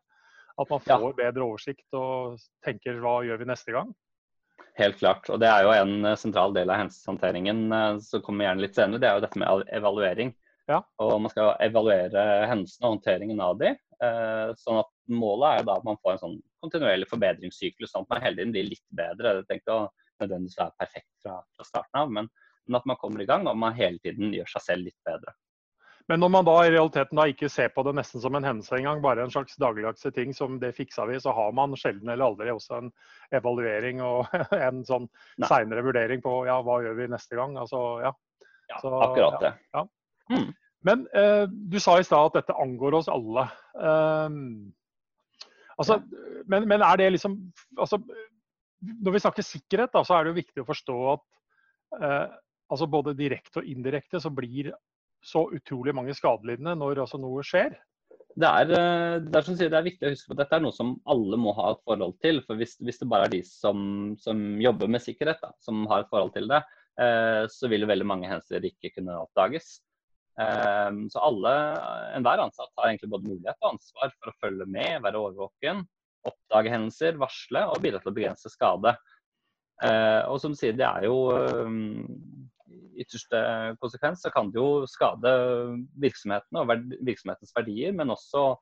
At 0.59 0.69
man 0.69 0.83
får 0.85 1.07
ja. 1.07 1.17
bedre 1.23 1.47
oversikt 1.47 1.97
og 1.97 2.37
tenker 2.67 3.01
hva 3.01 3.23
gjør 3.25 3.41
vi 3.41 3.49
neste 3.49 3.73
gang. 3.73 3.95
Helt 4.79 4.99
klart. 5.01 5.27
Og 5.33 5.41
det 5.43 5.49
er 5.51 5.65
jo 5.67 5.73
en 5.75 6.07
eh, 6.07 6.19
sentral 6.19 6.55
del 6.55 6.71
av 6.71 6.79
hendelseshåndteringen 6.83 7.65
eh, 7.75 7.97
som 8.05 8.23
kommer 8.23 8.47
gjerne 8.47 8.63
litt 8.63 8.79
senere. 8.79 9.03
Det 9.03 9.09
er 9.09 9.19
jo 9.19 9.25
dette 9.27 9.43
med 9.43 9.73
evaluering. 9.81 10.35
Ja. 10.69 10.83
Og 11.03 11.15
man 11.25 11.33
skal 11.33 11.55
evaluere 11.65 12.25
hendelsene 12.47 12.87
og 12.87 12.99
håndteringen 12.99 13.41
av 13.43 13.57
de. 13.61 13.73
Eh, 14.05 14.51
sånn 14.61 14.83
at 14.83 14.93
Målet 15.09 15.63
er 15.63 15.65
da 15.65 15.79
at 15.79 15.87
man 15.87 15.97
får 16.03 16.13
en 16.15 16.21
sånn 16.21 16.37
kontinuerlig 16.63 17.09
forbedringssyklus, 17.09 17.95
sånn 17.95 18.05
at 18.05 18.13
man 18.13 18.23
hele 18.27 18.37
tiden 18.37 18.55
blir 18.55 18.69
litt 18.69 18.85
bedre. 18.95 19.39
Det 19.39 19.49
tenker 19.49 19.73
jeg 19.73 20.23
nødvendigvis 20.23 20.59
være 20.61 20.77
perfekt 20.83 21.11
fra, 21.25 21.39
fra 21.57 21.67
starten 21.67 22.01
av, 22.03 22.13
men, 22.13 22.29
men, 22.67 22.79
at 22.79 22.89
man 22.91 22.99
kommer 23.01 23.23
i 23.25 23.29
gang 23.31 23.49
og 23.49 23.57
man 23.59 23.77
hele 23.79 23.97
tiden 24.05 24.35
gjør 24.37 24.51
seg 24.53 24.67
selv 24.67 24.91
litt 24.91 24.99
bedre. 25.09 25.33
Men 26.09 26.23
når 26.23 26.31
man 26.33 26.47
da 26.49 26.55
i 26.65 26.71
realiteten 26.73 27.19
da 27.21 27.27
ikke 27.29 27.51
ser 27.53 27.69
på 27.75 27.83
det 27.85 27.93
nesten 27.99 28.23
som 28.23 28.37
en 28.37 28.47
hendelse 28.47 28.79
engang, 28.79 29.03
bare 29.05 29.27
en 29.27 29.33
slags 29.33 29.59
dagligdagse 29.61 30.13
ting 30.17 30.33
som 30.37 30.57
det 30.63 30.73
fiksa 30.79 31.05
vi, 31.11 31.19
så 31.21 31.35
har 31.37 31.53
man 31.57 31.77
sjelden 31.77 32.09
eller 32.09 32.31
aldri 32.31 32.49
også 32.55 32.79
en 32.79 32.89
evaluering 33.37 34.01
og 34.05 34.33
en 34.57 34.81
sånn 34.89 35.09
seinere 35.45 35.85
vurdering 35.85 36.25
på 36.25 36.41
ja, 36.49 36.57
hva 36.65 36.79
gjør 36.85 36.97
vi 37.03 37.11
neste 37.13 37.37
gang. 37.37 37.59
Altså, 37.61 37.83
ja. 38.07 38.15
ja 38.73 38.81
så, 38.81 38.95
akkurat 39.05 39.39
det. 39.45 39.53
Ja, 39.77 39.85
mm. 40.33 40.49
Men 40.89 41.05
eh, 41.13 41.45
du 41.51 41.77
sa 41.83 41.99
i 41.99 42.07
stad 42.07 42.31
at 42.31 42.41
dette 42.41 42.57
angår 42.57 43.01
oss 43.01 43.13
alle. 43.13 43.45
Um, 43.75 44.41
altså, 45.77 46.01
men, 46.49 46.69
men, 46.71 46.85
er 46.87 47.01
det 47.01 47.13
liksom 47.17 47.35
altså, 47.77 47.99
Når 48.79 49.17
vi 49.17 49.23
snakker 49.27 49.45
sikkerhet, 49.45 49.93
da, 49.93 50.05
så 50.07 50.17
er 50.17 50.25
det 50.25 50.33
jo 50.33 50.41
viktig 50.41 50.63
å 50.65 50.69
forstå 50.69 50.99
at 51.19 51.27
eh, 52.01 52.37
altså 52.73 52.89
både 52.89 53.17
direkte 53.19 53.61
og 53.61 53.69
indirekte 53.69 54.21
så 54.23 54.31
blir 54.33 54.71
så 55.25 55.49
utrolig 55.55 55.95
mange 55.97 56.15
skadelidende 56.17 56.77
når 56.79 57.05
altså 57.05 57.21
noe 57.21 57.45
skjer? 57.47 57.77
Det 58.39 58.47
er, 58.47 58.71
eh, 58.71 59.17
det, 59.25 59.35
er, 59.35 59.47
sier, 59.49 59.71
det 59.73 59.79
er, 59.79 59.87
viktig 59.87 60.07
å 60.07 60.13
huske 60.13 60.31
på 60.31 60.37
at 60.37 60.43
dette 60.45 60.59
er 60.59 60.63
noe 60.63 60.77
som 60.77 60.95
alle 61.11 61.39
må 61.41 61.55
ha 61.57 61.73
et 61.73 61.83
forhold 61.89 62.15
til. 62.23 62.41
for 62.47 62.61
Hvis, 62.61 62.77
hvis 62.85 63.01
det 63.01 63.09
bare 63.11 63.27
er 63.27 63.35
de 63.35 63.43
som, 63.47 64.15
som 64.23 64.45
jobber 64.63 64.91
med 64.95 65.03
sikkerhet 65.03 65.43
da, 65.43 65.51
som 65.65 65.87
har 65.91 66.05
et 66.05 66.13
forhold 66.13 66.35
til 66.37 66.47
det, 66.51 66.63
eh, 67.03 67.45
så 67.51 67.71
vil 67.73 67.89
veldig 67.91 68.07
mange 68.07 68.31
hendelser 68.31 68.69
ikke 68.71 68.93
kunne 68.95 69.19
oppdages. 69.25 69.81
Eh, 70.39 70.91
så 71.11 71.25
alle, 71.27 71.55
enhver 72.15 72.45
ansatt 72.45 72.71
har 72.79 72.93
egentlig 72.93 73.11
både 73.17 73.33
mulighet 73.33 73.59
og 73.59 73.73
ansvar 73.75 74.15
for 74.15 74.31
å 74.31 74.39
følge 74.45 74.69
med, 74.71 75.01
være 75.03 75.25
overvåken, 75.25 75.83
oppdage 76.29 76.75
hendelser, 76.75 77.19
varsle 77.19 77.65
og 77.73 77.83
bidra 77.83 78.03
til 78.05 78.13
å 78.13 78.19
begrense 78.21 78.53
skade. 78.55 78.95
Eh, 79.83 80.23
og 80.31 80.39
som 80.43 80.55
sier, 80.59 80.79
det 80.79 80.87
er 80.87 81.09
jo 81.09 81.19
eh, 81.35 81.75
ytterste 83.01 83.41
konsekvens 83.83 84.25
så 84.25 84.33
kan 84.35 84.53
det 84.53 84.61
jo 84.61 84.85
skade 84.91 85.33
virksomheten 86.03 86.61
og 86.61 86.73
virksomhetens 87.07 87.55
verdier, 87.57 87.95
men 87.97 88.15
også 88.15 88.53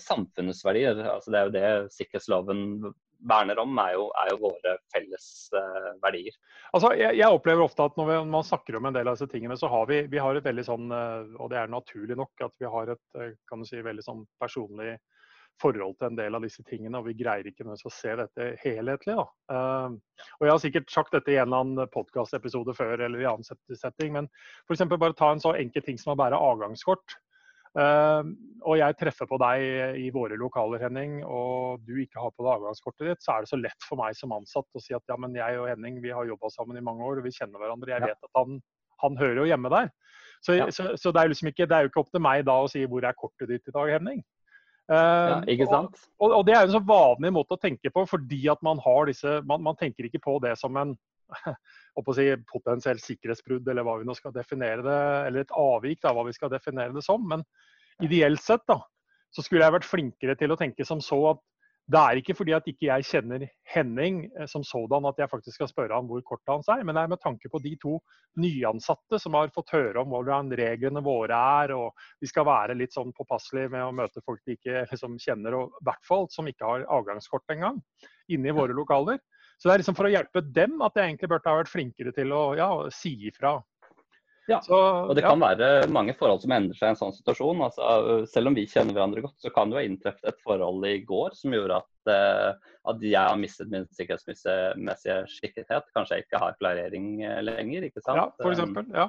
samfunnets 0.00 0.64
verdier. 0.64 0.98
Altså 1.04 1.32
det 1.32 1.40
er 1.40 1.48
jo 1.48 1.56
det 1.56 1.94
sikkerhetsloven 1.96 2.92
verner 3.28 3.60
om, 3.62 3.76
er 3.78 3.94
jo, 3.94 4.08
er 4.18 4.32
jo 4.32 4.40
våre 4.42 4.74
felles 4.92 5.26
uh, 5.54 5.92
verdier. 6.02 6.34
Altså, 6.74 6.92
jeg, 6.98 7.14
jeg, 7.20 7.30
opplever 7.30 7.64
ofte 7.64 7.84
at 7.86 7.98
når, 7.98 8.08
vi, 8.08 8.16
når, 8.18 8.32
man 8.34 8.48
snakker 8.48 8.78
om 8.78 8.88
en 8.88 8.96
del 8.96 9.08
av 9.08 9.18
disse 9.18 9.30
tingene, 9.30 9.56
så 9.58 9.70
har 9.70 9.86
vi, 9.90 10.00
vi 10.10 10.20
har 10.22 10.38
et 10.38 10.46
veldig 10.46 10.64
sånn, 10.66 10.90
uh, 10.90 11.36
og 11.38 11.52
det 11.52 11.60
er 11.60 11.72
naturlig 11.72 12.18
nok, 12.18 12.32
at 12.48 12.54
vi 12.58 12.70
har 12.74 12.94
et 12.96 13.20
uh, 13.20 13.30
kan 13.50 13.62
du 13.62 13.68
si, 13.68 13.78
veldig 13.84 14.06
sånn 14.06 14.24
personlig 14.42 14.96
forhold 15.60 15.96
til 15.98 16.08
en 16.10 16.18
del 16.18 16.36
av 16.36 16.44
disse 16.44 16.62
tingene, 16.66 16.98
og 16.98 17.08
vi 17.08 17.16
greier 17.18 17.46
ikke 17.46 17.64
nødvendigvis 17.64 17.90
å 17.90 17.94
se 17.94 18.14
dette 18.18 18.46
helhetlig. 18.62 19.16
Da. 19.18 19.26
Uh, 19.52 20.30
og 20.38 20.46
Jeg 20.46 20.52
har 20.52 20.62
sikkert 20.62 20.94
sagt 20.94 21.16
dette 21.16 21.32
i 21.32 21.38
en 21.38 21.50
eller 21.50 21.64
annen 21.64 21.92
podkastepisode 21.92 22.74
før 22.78 23.04
eller 23.06 23.22
i 23.22 23.28
annen 23.28 23.46
setting, 23.46 24.16
men 24.16 24.30
f.eks. 24.66 24.86
bare 24.92 25.18
ta 25.18 25.32
en 25.32 25.42
så 25.42 25.54
enkel 25.58 25.84
ting 25.86 26.00
som 26.00 26.14
å 26.14 26.18
bære 26.18 26.40
avgangskort. 26.40 27.18
Uh, 27.72 28.26
og 28.68 28.76
jeg 28.76 28.98
treffer 29.00 29.28
på 29.30 29.38
deg 29.40 29.96
i 30.02 30.10
våre 30.12 30.36
lokaler, 30.40 30.82
Henning, 30.82 31.22
og 31.24 31.84
du 31.86 31.94
ikke 32.02 32.20
har 32.20 32.34
på 32.34 32.44
deg 32.44 32.52
avgangskortet 32.58 33.08
ditt, 33.08 33.24
så 33.24 33.36
er 33.36 33.44
det 33.44 33.52
så 33.52 33.60
lett 33.60 33.88
for 33.88 34.00
meg 34.02 34.18
som 34.18 34.34
ansatt 34.36 34.68
å 34.76 34.82
si 34.82 34.96
at 34.96 35.04
ja, 35.08 35.16
men 35.20 35.38
jeg 35.38 35.60
og 35.60 35.70
Henning 35.70 36.02
vi 36.04 36.12
har 36.12 36.28
jobba 36.28 36.52
sammen 36.52 36.78
i 36.78 36.84
mange 36.84 37.06
år, 37.06 37.22
og 37.22 37.28
vi 37.28 37.34
kjenner 37.34 37.62
hverandre. 37.62 37.94
Jeg 37.94 38.10
vet 38.10 38.28
at 38.28 38.42
han, 38.42 38.60
han 39.04 39.18
hører 39.20 39.44
jo 39.44 39.50
hjemme 39.54 39.72
der. 39.72 39.90
Så, 40.42 40.56
ja. 40.58 40.66
så, 40.74 40.92
så 40.98 41.12
det, 41.14 41.22
er 41.22 41.30
liksom 41.30 41.52
ikke, 41.52 41.68
det 41.70 41.76
er 41.76 41.84
jo 41.84 41.92
ikke 41.92 42.02
opp 42.02 42.14
til 42.14 42.22
meg 42.22 42.44
da 42.48 42.56
å 42.58 42.70
si 42.70 42.82
hvor 42.90 43.04
er 43.06 43.18
kortet 43.18 43.50
ditt 43.50 43.68
i 43.70 43.74
dag, 43.74 43.92
Henning. 43.94 44.22
Ja, 44.90 45.42
eh, 45.42 45.54
ikke 45.54 45.68
sant? 45.70 45.98
Og, 46.18 46.26
og, 46.26 46.36
og, 46.40 46.44
det 46.48 46.56
er 46.56 46.66
en 46.66 46.74
så 46.74 46.82
vanlig 46.84 47.30
måte 47.34 47.56
å 47.56 47.60
tenke 47.60 47.92
på, 47.94 48.04
fordi 48.08 48.40
at 48.50 48.62
man 48.66 48.80
har 48.82 49.06
disse 49.08 49.38
Man, 49.46 49.62
man 49.62 49.78
tenker 49.78 50.08
ikke 50.08 50.22
på 50.24 50.38
det 50.42 50.56
som 50.60 50.76
en 50.80 50.96
si, 52.16 52.26
potensielt 52.50 53.04
sikkerhetsbrudd, 53.04 53.68
eller 53.68 53.86
hva 53.86 53.98
vi 54.00 54.08
nå 54.08 54.16
skal 54.18 54.34
definere 54.34 54.82
det, 54.84 54.98
eller 55.28 55.44
et 55.46 55.54
avvik, 55.56 56.02
da, 56.02 56.12
hva 56.12 56.26
vi 56.26 56.34
skal 56.36 56.50
definere 56.52 56.92
det 56.96 57.04
som. 57.06 57.22
Men 57.28 57.44
ideelt 58.04 58.42
sett 58.42 58.66
da, 58.68 58.80
så 59.32 59.44
skulle 59.44 59.64
jeg 59.64 59.76
vært 59.78 59.88
flinkere 59.88 60.36
til 60.36 60.52
å 60.52 60.58
tenke 60.60 60.84
som 60.88 61.00
så 61.04 61.20
at 61.30 61.40
det 61.90 61.98
er 61.98 62.18
ikke 62.20 62.36
fordi 62.38 62.52
at 62.54 62.66
ikke 62.70 62.86
jeg 62.86 63.06
kjenner 63.08 63.44
Henning 63.72 64.20
eh, 64.38 64.46
som 64.50 64.62
sådan 64.64 65.08
at 65.08 65.18
jeg 65.18 65.30
faktisk 65.32 65.56
skal 65.58 65.70
spørre 65.70 65.96
ham 65.96 66.06
hvor 66.06 66.22
kortet 66.26 66.52
hans 66.52 66.70
er, 66.70 66.84
men 66.86 66.94
det 66.94 67.02
er 67.02 67.10
med 67.10 67.20
tanke 67.22 67.50
på 67.50 67.58
de 67.64 67.74
to 67.82 67.96
nyansatte 68.38 69.18
som 69.18 69.34
har 69.34 69.50
fått 69.54 69.74
høre 69.74 70.04
om 70.04 70.12
hvordan 70.14 70.52
reglene 70.58 71.02
våre 71.02 71.40
er. 71.64 71.74
og 71.74 71.90
Vi 72.22 72.30
skal 72.30 72.46
være 72.46 72.78
litt 72.78 72.94
sånn 72.94 73.10
påpasselige 73.16 73.72
med 73.74 73.84
å 73.88 73.96
møte 73.98 74.22
folk 74.24 74.40
de 74.46 74.56
ikke 74.56 74.86
liksom 74.92 75.18
kjenner, 75.22 75.58
og 75.58 75.74
i 75.74 75.88
hvert 75.90 76.06
fall 76.06 76.30
som 76.30 76.48
ikke 76.48 76.70
har 76.70 76.86
avgangskort 76.86 77.56
engang, 77.56 77.82
inne 78.30 78.52
i 78.52 78.56
våre 78.56 78.78
lokaler. 78.78 79.18
Så 79.58 79.68
det 79.68 79.74
er 79.74 79.82
liksom 79.82 79.98
for 79.98 80.08
å 80.08 80.14
hjelpe 80.14 80.42
dem 80.54 80.78
at 80.86 80.96
jeg 80.96 81.10
egentlig 81.10 81.34
burde 81.34 81.50
ha 81.50 81.60
vært 81.60 81.70
flinkere 81.70 82.14
til 82.14 82.32
å 82.34 82.44
ja, 82.58 82.70
si 82.94 83.16
ifra 83.28 83.58
ja, 84.50 84.58
så, 84.62 84.76
og 85.06 85.14
det 85.14 85.22
kan 85.22 85.38
være 85.38 85.86
mange 85.94 86.14
forhold 86.18 86.40
som 86.42 86.52
endrer 86.54 86.74
seg 86.74 86.88
i 86.88 86.92
en 86.92 86.98
sånn 86.98 87.14
situasjon. 87.14 87.62
Altså, 87.62 88.16
selv 88.30 88.50
om 88.50 88.56
vi 88.58 88.66
kjenner 88.66 88.96
hverandre 88.96 89.22
godt, 89.22 89.38
så 89.42 89.52
kan 89.54 89.70
det 89.70 89.78
ha 89.78 89.82
inntruffet 89.86 90.30
et 90.32 90.40
forhold 90.42 90.86
i 90.88 90.96
går 91.06 91.36
som 91.38 91.54
gjorde 91.54 91.78
at, 91.78 91.90
uh, 92.10 92.70
at 92.90 93.04
jeg 93.06 93.22
har 93.22 93.38
mistet 93.38 93.70
min 93.70 93.86
sikkerhetsmessige 93.94 95.18
skikkethet. 95.30 95.90
Kanskje 95.94 96.18
jeg 96.18 96.26
ikke 96.26 96.40
har 96.42 96.56
klarering 96.58 97.12
eh, 97.22 97.42
lenger. 97.46 97.86
ikke 97.86 98.02
sant? 98.02 98.18
Ja, 98.18 98.30
for 98.42 98.54
eksempel, 98.54 98.88
ja. 98.96 99.06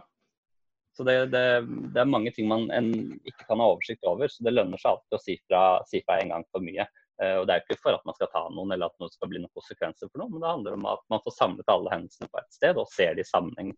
Så 0.94 1.06
det, 1.08 1.16
det, 1.34 1.42
det, 1.66 1.98
er 2.04 2.06
mange 2.06 2.30
ting 2.36 2.46
man 2.52 2.68
ikke 2.70 3.48
kan 3.48 3.64
ha 3.64 3.72
oversikt 3.72 4.06
over. 4.06 4.30
Så 4.30 4.46
det 4.46 4.54
lønner 4.54 4.78
seg 4.78 4.92
alltid 4.92 5.18
å 5.18 5.22
si 5.24 5.38
fra, 5.48 5.64
si 5.90 6.04
fra 6.06 6.20
en 6.22 6.36
gang 6.36 6.46
for 6.54 6.62
mye. 6.62 6.86
Uh, 7.18 7.40
og 7.40 7.48
Det 7.50 7.56
er 7.56 7.66
ikke 7.66 7.80
for 7.82 7.98
at 7.98 8.06
man 8.06 8.20
skal 8.20 8.30
ta 8.30 8.44
noen 8.54 8.76
eller 8.76 8.94
at 8.94 9.02
noe 9.02 9.10
skal 9.10 9.34
bli 9.34 9.42
noen 9.42 9.58
konsekvenser 9.58 10.12
for 10.12 10.22
noen, 10.22 10.36
men 10.36 10.46
det 10.46 10.54
handler 10.54 10.78
om 10.78 10.86
at 10.94 11.02
man 11.10 11.26
får 11.26 11.36
samlet 11.40 11.74
alle 11.74 11.96
hendelsene 11.96 12.30
på 12.30 12.42
et 12.44 12.54
sted 12.54 12.78
og 12.78 12.94
ser 12.94 13.18
de 13.18 13.26
i 13.26 13.32
sammenheng 13.32 13.74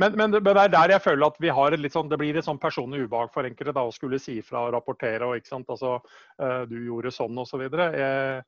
men, 0.00 0.16
men, 0.18 0.34
det 0.34 0.52
er 0.52 0.72
der 0.72 0.92
jeg 0.92 1.02
føler 1.04 1.30
at 1.30 1.38
vi 1.40 1.52
har 1.52 1.72
et 1.72 1.80
litt 1.80 1.94
sånn, 1.94 2.10
det 2.10 2.18
blir 2.20 2.36
et 2.36 2.44
sånn 2.44 2.60
personlig 2.60 3.06
ubehag 3.06 3.30
for 3.32 3.48
enkelte 3.48 3.72
da, 3.76 3.86
å 3.88 3.94
skulle 3.94 4.20
si 4.20 4.38
fra 4.44 4.66
og 4.66 4.74
rapportere. 4.76 5.24
og 5.24 5.40
ikke 5.40 5.54
sant, 5.54 5.70
altså 5.72 5.96
uh, 6.42 6.62
Du 6.68 6.76
gjorde 6.76 7.14
sånn 7.14 7.38
osv. 7.40 7.64
Så 7.72 7.86
jeg, 7.96 8.42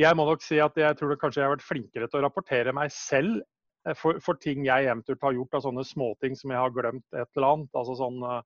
jeg 0.00 0.18
må 0.18 0.26
nok 0.28 0.44
si 0.44 0.60
at 0.64 0.80
jeg 0.80 0.98
tror 1.00 1.16
kanskje 1.20 1.42
jeg 1.42 1.48
har 1.48 1.56
vært 1.56 1.66
flinkere 1.66 2.08
til 2.08 2.22
å 2.22 2.24
rapportere 2.24 2.72
meg 2.76 2.92
selv 2.94 3.42
eh, 3.84 3.94
for, 3.94 4.18
for 4.24 4.40
ting 4.40 4.64
jeg 4.66 4.88
eventuelt 4.88 5.22
har 5.22 5.36
gjort 5.36 5.60
av 5.60 5.66
sånne 5.68 5.84
småting 5.86 6.40
som 6.40 6.54
jeg 6.54 6.64
har 6.64 6.74
glemt 6.74 7.06
et 7.12 7.28
eller 7.36 7.50
annet. 7.50 7.74
altså 7.76 7.98
sånn 8.00 8.22
uh, 8.24 8.40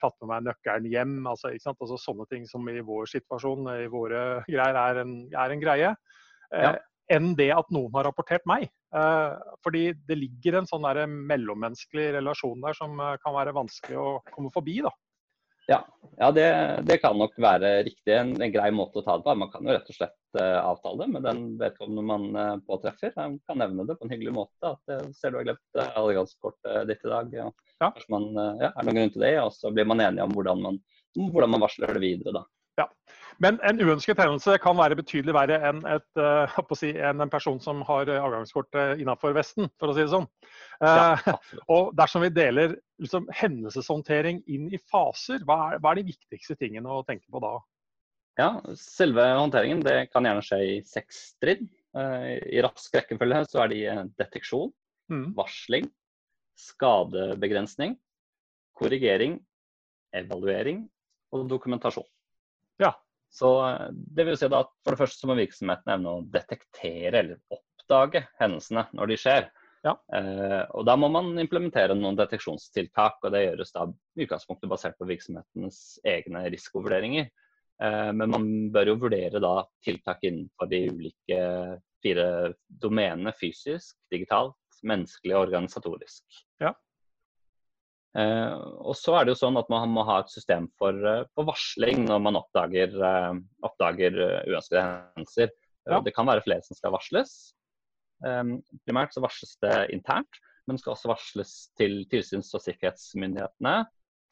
Tatt 0.00 0.14
med 0.22 0.30
meg 0.30 0.46
nøkkelen 0.46 0.88
hjem. 0.92 1.18
altså, 1.28 1.50
ikke 1.52 1.70
sant, 1.70 1.80
altså 1.80 2.00
Sånne 2.00 2.28
ting 2.28 2.44
som 2.48 2.64
i 2.68 2.80
vår 2.84 3.08
situasjon, 3.12 3.68
i 3.84 3.92
våre 3.92 4.42
greier, 4.48 4.78
er 4.80 5.04
en, 5.04 5.22
er 5.32 5.52
en 5.52 5.64
greie. 5.64 5.94
Ja 6.54 6.76
enn 7.12 7.32
det 7.38 7.50
at 7.54 7.70
noen 7.74 7.92
har 7.96 8.08
rapportert 8.08 8.44
meg. 8.48 8.68
Eh, 8.94 9.54
fordi 9.64 9.88
det 10.08 10.18
ligger 10.18 10.60
en 10.60 10.68
sånn 10.68 10.86
der 10.86 11.04
mellommenneskelig 11.10 12.12
relasjon 12.18 12.62
der 12.64 12.76
som 12.78 13.00
eh, 13.00 13.16
kan 13.22 13.34
være 13.36 13.56
vanskelig 13.56 13.98
å 14.00 14.10
komme 14.30 14.52
forbi. 14.54 14.80
da. 14.84 14.92
Ja, 15.66 15.78
ja 16.20 16.28
det, 16.36 16.46
det, 16.84 16.98
kan 17.00 17.16
nok 17.16 17.36
være 17.40 17.78
riktig. 17.86 18.12
En, 18.12 18.34
en, 18.36 18.52
grei 18.52 18.68
måte 18.76 19.00
å 19.00 19.04
ta 19.04 19.16
det 19.16 19.26
på. 19.26 19.36
Man 19.40 19.52
kan 19.52 19.64
jo 19.64 19.72
rett 19.72 19.88
og 19.88 19.96
slett 19.96 20.18
uh, 20.36 20.60
avtale 20.60 21.06
det 21.06 21.14
med 21.14 21.24
den 21.24 21.38
vedkommende 21.60 22.04
man 22.04 22.58
påtreffer. 22.68 23.14
Man 23.16 23.38
kan 23.48 23.62
nevne 23.62 23.86
det 23.88 23.96
på 23.96 24.04
en 24.04 24.12
hyggelig 24.12 24.34
måte. 24.36 24.74
at 24.74 25.14
Ser 25.16 25.32
du 25.32 25.40
har 25.40 25.48
glemt 25.48 25.80
adgangskortet 25.86 26.90
ditt 26.90 27.08
i 27.08 27.12
dag. 27.14 27.32
Ja. 27.40 27.48
Ja. 27.80 27.88
Kanskje 27.88 28.12
man, 28.12 28.28
ja, 28.60 28.70
er 28.70 28.84
noen 28.84 29.00
grunn 29.00 29.14
til 29.16 29.24
det? 29.24 29.32
Og 29.40 29.56
så 29.56 29.72
blir 29.72 29.88
man 29.88 30.04
enige 30.04 30.28
om 30.28 30.36
hvordan 30.36 30.60
man, 30.68 30.82
hvordan 31.16 31.56
man 31.56 31.64
varsler 31.64 31.96
det 31.96 32.04
videre. 32.04 32.36
da. 32.36 32.44
Ja. 32.80 32.88
Men 33.42 33.58
en 33.66 33.80
uønsket 33.82 34.18
hendelse 34.18 34.56
kan 34.62 34.76
være 34.78 34.96
betydelig 34.98 35.34
verre 35.34 35.58
enn, 35.68 35.82
et, 35.90 36.06
uh, 36.18 36.74
si, 36.78 36.92
en, 36.94 37.22
en 37.24 37.30
person 37.30 37.58
som 37.62 37.82
har 37.86 38.10
avgangskortet 38.14 39.02
innafor 39.02 39.34
Vesten, 39.36 39.68
for 39.80 39.90
å 39.90 39.96
si 39.96 40.04
det 40.04 40.12
sånn. 40.12 40.26
Ja, 40.82 41.36
og 41.74 41.92
dersom 41.98 42.24
vi 42.26 42.32
deler 42.34 42.76
liksom, 43.02 43.28
hendelseshåndtering 43.34 44.42
inn 44.50 44.68
i 44.74 44.80
faser, 44.90 45.42
hva 45.46 45.58
er, 45.74 45.82
hva 45.82 45.94
er, 45.94 46.02
de 46.02 46.14
viktigste 46.14 46.58
tingene 46.60 46.90
å 46.90 47.04
tenke 47.06 47.26
på 47.30 47.42
da? 47.42 47.56
Ja, 48.38 48.48
Selve 48.78 49.26
håndteringen 49.38 49.82
det 49.86 49.98
kan 50.10 50.26
gjerne 50.26 50.42
skje 50.42 50.60
i 50.66 50.78
seks 50.86 51.26
trinn. 51.42 51.68
I 51.94 52.62
rask 52.64 52.96
rekkefølge 52.96 53.44
så 53.46 53.60
er 53.62 53.70
de 53.70 53.82
deteksjon, 54.18 54.72
mm. 55.12 55.28
varsling, 55.36 55.86
skadebegrensning, 56.58 57.94
korrigering, 58.74 59.38
evaluering 60.14 60.82
og 61.34 61.46
dokumentasjon. 61.50 62.06
Ja. 62.82 62.92
Så 63.34 63.50
eh, 63.66 63.90
det 63.92 64.28
vil 64.28 64.38
si 64.38 64.48
at 64.48 64.72
For 64.84 64.94
det 64.94 65.00
første 65.00 65.24
så 65.24 65.30
må 65.30 65.38
virksomheten 65.38 65.94
evne 65.96 66.16
å 66.16 66.24
detektere 66.34 67.20
eller 67.20 67.40
oppdage 67.54 68.24
hendelsene 68.40 68.86
når 68.94 69.12
de 69.12 69.20
skjer. 69.20 69.48
Ja. 69.84 69.94
Eh, 70.16 70.62
og 70.72 70.86
Da 70.88 70.96
må 70.96 71.10
man 71.12 71.34
implementere 71.40 71.96
noen 71.98 72.18
deteksjonstiltak. 72.18 73.18
og 73.22 73.34
Det 73.34 73.44
gjøres 73.44 73.74
da 73.74 73.88
i 73.88 74.26
utgangspunktet 74.26 74.70
basert 74.70 74.98
på 75.00 75.08
virksomhetens 75.10 75.80
egne 76.08 76.46
risikovurderinger. 76.54 77.28
Eh, 77.82 78.12
men 78.12 78.30
man 78.30 78.46
bør 78.74 78.92
jo 78.92 79.00
vurdere 79.06 79.42
da 79.42 79.56
tiltak 79.84 80.22
innenfor 80.24 80.70
de 80.70 80.84
ulike 80.94 81.40
fire 82.04 82.28
domenene 82.68 83.32
fysisk, 83.36 83.96
digitalt, 84.12 84.56
menneskelig 84.84 85.34
og 85.34 85.46
organisatorisk. 85.48 86.24
Ja. 86.62 86.74
Eh, 88.14 88.54
og 88.86 88.94
så 88.94 89.16
er 89.18 89.26
det 89.26 89.34
jo 89.34 89.40
sånn 89.40 89.58
at 89.58 89.70
Man 89.72 89.90
må 89.90 90.04
ha 90.06 90.20
et 90.22 90.30
system 90.30 90.68
for, 90.78 90.94
uh, 90.94 91.24
for 91.34 91.48
varsling 91.48 92.04
når 92.06 92.20
man 92.22 92.38
oppdager, 92.38 92.94
uh, 92.94 93.34
oppdager 93.66 94.14
uønskede 94.46 94.84
hendelser. 94.86 95.50
Ja. 95.90 95.98
Det 96.04 96.14
kan 96.16 96.28
være 96.28 96.44
flere 96.46 96.62
som 96.64 96.78
skal 96.78 96.94
varsles. 96.94 97.34
Eh, 98.24 98.54
primært 98.86 99.12
så 99.12 99.20
varsles 99.20 99.58
det 99.60 99.74
internt, 99.92 100.38
men 100.64 100.78
skal 100.80 100.94
også 100.94 101.10
varsles 101.10 101.50
til 101.76 102.06
tilsyns- 102.08 102.54
og 102.56 102.62
sikkerhetsmyndighetene, 102.64 103.74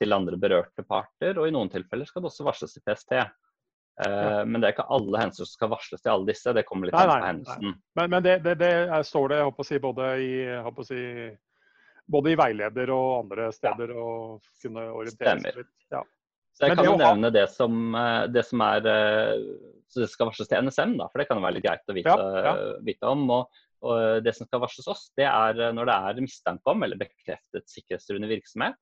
til 0.01 0.17
andre 0.17 0.39
berørte 0.41 0.87
parter, 0.87 1.37
og 1.37 1.45
i 1.45 1.53
noen 1.53 1.69
tilfeller 1.69 2.09
skal 2.09 2.25
det 2.25 2.31
også 2.31 2.47
varsles 2.47 2.73
til 2.79 2.85
PST. 2.87 3.19
Ja. 3.19 3.27
Men 4.49 4.63
det 4.63 4.71
er 4.71 4.73
ikke 4.73 4.89
alle 4.97 5.21
hendelser 5.21 5.45
som 5.45 5.53
skal 5.59 5.71
varsles 5.75 6.01
til 6.01 6.15
alle 6.15 6.31
disse. 6.31 6.55
Det 6.57 6.65
kommer 6.65 6.89
litt 6.89 6.97
an 6.97 7.11
på 7.11 7.27
hendelsen. 7.27 7.77
Men, 8.01 8.11
men 8.15 8.25
det, 8.25 8.39
det, 8.47 8.57
det, 8.63 8.73
står 9.05 9.29
det 9.29 9.43
jeg 9.43 9.51
håper 9.51 9.67
å 9.67 9.69
si, 9.69 9.83
både 9.85 10.09
i 10.25 10.33
håper 10.65 10.87
å 10.87 10.89
si, 10.89 11.03
både 12.11 12.33
i 12.33 12.39
veileder 12.39 12.91
og 12.95 13.23
andre 13.23 13.49
steder 13.55 13.93
ja. 13.95 14.03
og 14.03 14.63
kunne 14.63 14.85
orientere 14.91 15.39
seg 15.41 15.63
litt. 15.63 15.73
Ja. 15.93 16.03
Så 16.53 16.67
jeg 16.67 16.75
Men 16.75 16.83
kan 16.83 16.89
jo 16.91 16.97
nevne 17.01 17.31
ha... 17.31 17.35
det 17.35 17.47
som, 17.55 17.77
eh, 17.97 18.23
det 18.29 18.45
som 18.45 18.63
er 18.67 18.89
eh, 18.93 19.45
Så 19.89 20.03
det 20.03 20.09
skal 20.13 20.29
varsles 20.29 20.51
til 20.51 20.69
NSM, 20.69 20.97
da, 21.01 21.09
for 21.09 21.23
det 21.23 21.29
kan 21.29 21.41
jo 21.41 21.45
være 21.47 21.57
litt 21.59 21.67
greit 21.67 21.89
å 21.93 21.97
vite, 21.97 22.17
ja, 22.47 22.53
vite 22.85 23.09
om. 23.09 23.25
Og, 23.39 23.63
og, 23.85 23.97
det 24.25 24.35
som 24.37 24.49
skal 24.49 24.63
varsles 24.63 24.89
oss, 24.93 25.07
det 25.19 25.27
er 25.29 25.61
eh, 25.61 25.75
når 25.77 25.89
det 25.89 25.97
er 25.97 26.23
mistanke 26.25 26.75
om 26.75 26.85
eller 26.85 27.01
bekreftet 27.01 27.69
sikkerhetstruende 27.73 28.31
virksomhet, 28.31 28.79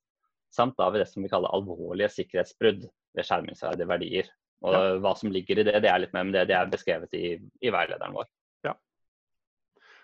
samt 0.55 0.79
da 0.79 0.91
ved 0.91 1.05
det 1.05 1.09
som 1.12 1.23
vi 1.23 1.31
kaller 1.31 1.55
alvorlige 1.55 2.11
sikkerhetsbrudd 2.17 2.85
ved 2.87 3.27
skjermingsverdige 3.27 3.91
verdier. 3.91 4.31
Og 4.67 4.75
ja. 4.77 4.87
Hva 5.00 5.15
som 5.17 5.31
ligger 5.33 5.62
i 5.62 5.65
det, 5.65 5.79
det 5.81 5.89
er 5.89 6.03
litt 6.03 6.12
mer 6.12 6.27
med 6.29 6.35
det 6.37 6.49
det 6.50 6.59
er 6.59 6.71
beskrevet 6.71 7.15
i, 7.17 7.37
i 7.39 7.71
veilederen 7.73 8.19
vår. 8.19 8.27
Ja. 8.67 8.75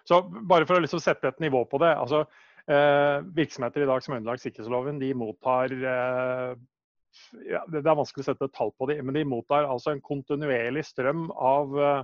Så 0.06 0.22
bare 0.26 0.64
for 0.66 0.78
å 0.78 0.84
liksom 0.84 1.02
sette 1.02 1.34
et 1.34 1.42
nivå 1.44 1.66
på 1.68 1.82
det. 1.82 1.92
altså 1.92 2.22
Eh, 2.24 2.44
virksomheter 2.66 3.84
i 3.84 3.86
dag 3.86 4.02
som 4.02 4.14
er 4.14 4.18
underlagt 4.18 4.42
sikkerhetsloven, 4.42 4.96
de 4.98 5.12
mottar 5.14 5.70
eh, 5.70 6.56
ja, 7.46 7.62
Det 7.70 7.82
er 7.82 7.96
vanskelig 7.98 8.24
å 8.24 8.28
sette 8.30 8.48
et 8.48 8.56
tall 8.56 8.72
på 8.76 8.88
det, 8.90 8.98
men 9.04 9.14
de 9.16 9.24
mottar 9.28 9.68
altså 9.68 9.92
en 9.92 10.02
kontinuerlig 10.04 10.84
strøm 10.86 11.28
av 11.30 11.76
eh, 11.78 12.02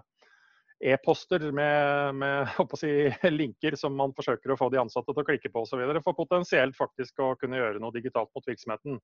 e-poster 0.92 1.45
med, 1.54 2.14
med 2.19 2.49
si, 2.81 2.90
linker 3.31 3.76
som 3.78 3.95
man 3.99 4.14
forsøker 4.16 4.52
å 4.52 4.59
få 4.59 4.69
de 4.73 4.81
ansatte 4.83 5.14
til 5.14 5.23
å 5.23 5.26
klikke 5.28 5.52
på 5.52 5.64
osv. 5.64 5.83
For 6.02 6.19
potensielt 6.19 6.76
faktisk 6.78 7.23
å 7.23 7.33
kunne 7.40 7.61
gjøre 7.61 7.83
noe 7.83 7.95
digitalt 7.95 8.33
mot 8.35 8.47
virksomheten. 8.49 8.99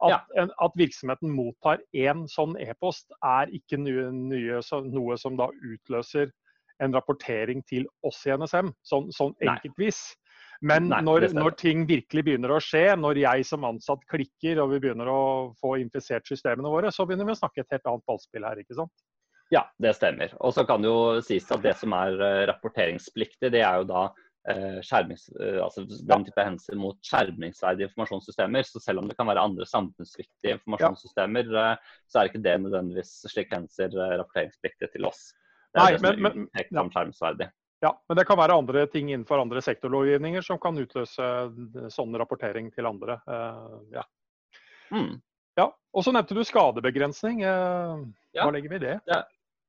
At, 0.00 0.10
ja. 0.12 0.20
en, 0.42 0.52
at 0.64 0.76
virksomheten 0.78 1.32
mottar 1.32 1.82
én 1.96 2.26
sånn 2.30 2.58
e-post 2.60 3.14
er 3.24 3.52
ikke 3.56 3.80
nye, 3.80 4.10
nye, 4.14 4.60
så, 4.64 4.82
noe 4.84 5.18
som 5.20 5.38
da 5.40 5.48
utløser 5.64 6.32
en 6.82 6.94
rapportering 6.94 7.62
til 7.70 7.86
oss 8.04 8.24
i 8.26 8.34
NSM, 8.34 8.72
sånn, 8.84 9.12
sånn 9.14 9.34
enkeltvis. 9.46 10.02
Men 10.62 10.86
Nei, 10.92 11.00
når, 11.04 11.28
når, 11.34 11.56
ting 11.58 11.82
virkelig 11.88 12.24
begynner 12.26 12.54
å 12.54 12.60
skje, 12.62 12.86
når 13.00 13.18
jeg 13.24 13.46
som 13.48 13.66
ansatt 13.66 14.04
klikker 14.10 14.60
og 14.62 14.74
vi 14.74 14.82
begynner 14.84 15.10
å 15.10 15.22
få 15.60 15.74
infisert 15.82 16.28
systemene 16.30 16.70
våre, 16.70 16.92
så 16.94 17.06
begynner 17.06 17.28
vi 17.28 17.34
å 17.34 17.40
snakke 17.40 17.64
et 17.64 17.74
helt 17.74 17.90
annet 17.90 18.06
ballspill 18.08 18.46
her, 18.46 18.60
ikke 18.62 18.78
sant? 18.78 18.94
Ja, 19.52 19.64
det 19.82 19.94
stemmer. 19.98 20.32
Og 20.40 20.54
så 20.56 20.64
kan 20.66 20.82
det 20.82 20.90
jo 20.90 21.24
sies 21.24 21.50
at 21.52 21.64
det 21.64 21.74
som 21.78 21.94
er 21.96 22.16
eh, 22.16 22.44
rapporteringspliktig, 22.50 23.50
det 23.52 23.60
er 23.60 23.82
jo 23.82 23.88
da 23.90 24.04
eh, 24.50 24.78
skjermings, 24.84 25.26
eh, 25.36 25.58
altså 25.62 25.84
den 25.84 26.24
type 26.26 26.46
hendelser 26.46 26.78
mot 26.80 26.98
skjermingsverdige 27.04 27.90
informasjonssystemer. 27.90 28.66
Så 28.66 28.82
selv 28.82 29.02
om 29.02 29.10
det 29.10 29.18
kan 29.18 29.28
være 29.28 29.44
andre 29.44 29.68
samfunnsviktige 29.68 30.56
informasjonssystemer, 30.58 31.52
ja. 31.52 31.66
så 32.08 32.22
er 32.22 32.32
ikke 32.32 32.44
det 32.46 32.56
nødvendigvis 32.64 33.18
slik 33.28 33.52
hendelser 33.54 33.92
rapporteringspliktige 34.22 34.94
til 34.96 35.10
oss. 35.10 35.28
Det 35.74 35.82
er 35.82 35.84
Nei, 35.84 35.92
det 35.92 36.00
som 36.00 36.08
men, 36.08 36.16
er 36.16 36.40
men, 36.40 37.44
ja. 37.44 37.52
Ja, 37.84 37.92
men 38.08 38.16
det 38.16 38.24
kan 38.24 38.38
være 38.40 38.56
andre 38.56 38.86
ting 38.88 39.10
innenfor 39.12 39.42
andre 39.42 39.60
sektorlovgivninger 39.64 40.44
som 40.46 40.56
kan 40.62 40.78
utløse 40.80 41.26
sånn 41.92 42.16
rapportering 42.16 42.70
til 42.72 42.88
andre. 42.88 43.18
ja. 43.92 44.04
Mm. 44.94 45.18
ja. 45.58 45.68
Og 45.92 46.04
så 46.06 46.12
nevnte 46.14 46.36
du 46.36 46.40
skadebegrensning. 46.46 47.42
Hva 47.44 48.50
legger 48.54 48.72
vi 48.72 48.78
i 48.78 48.84
det? 48.86 48.94
Ja, 49.10 49.20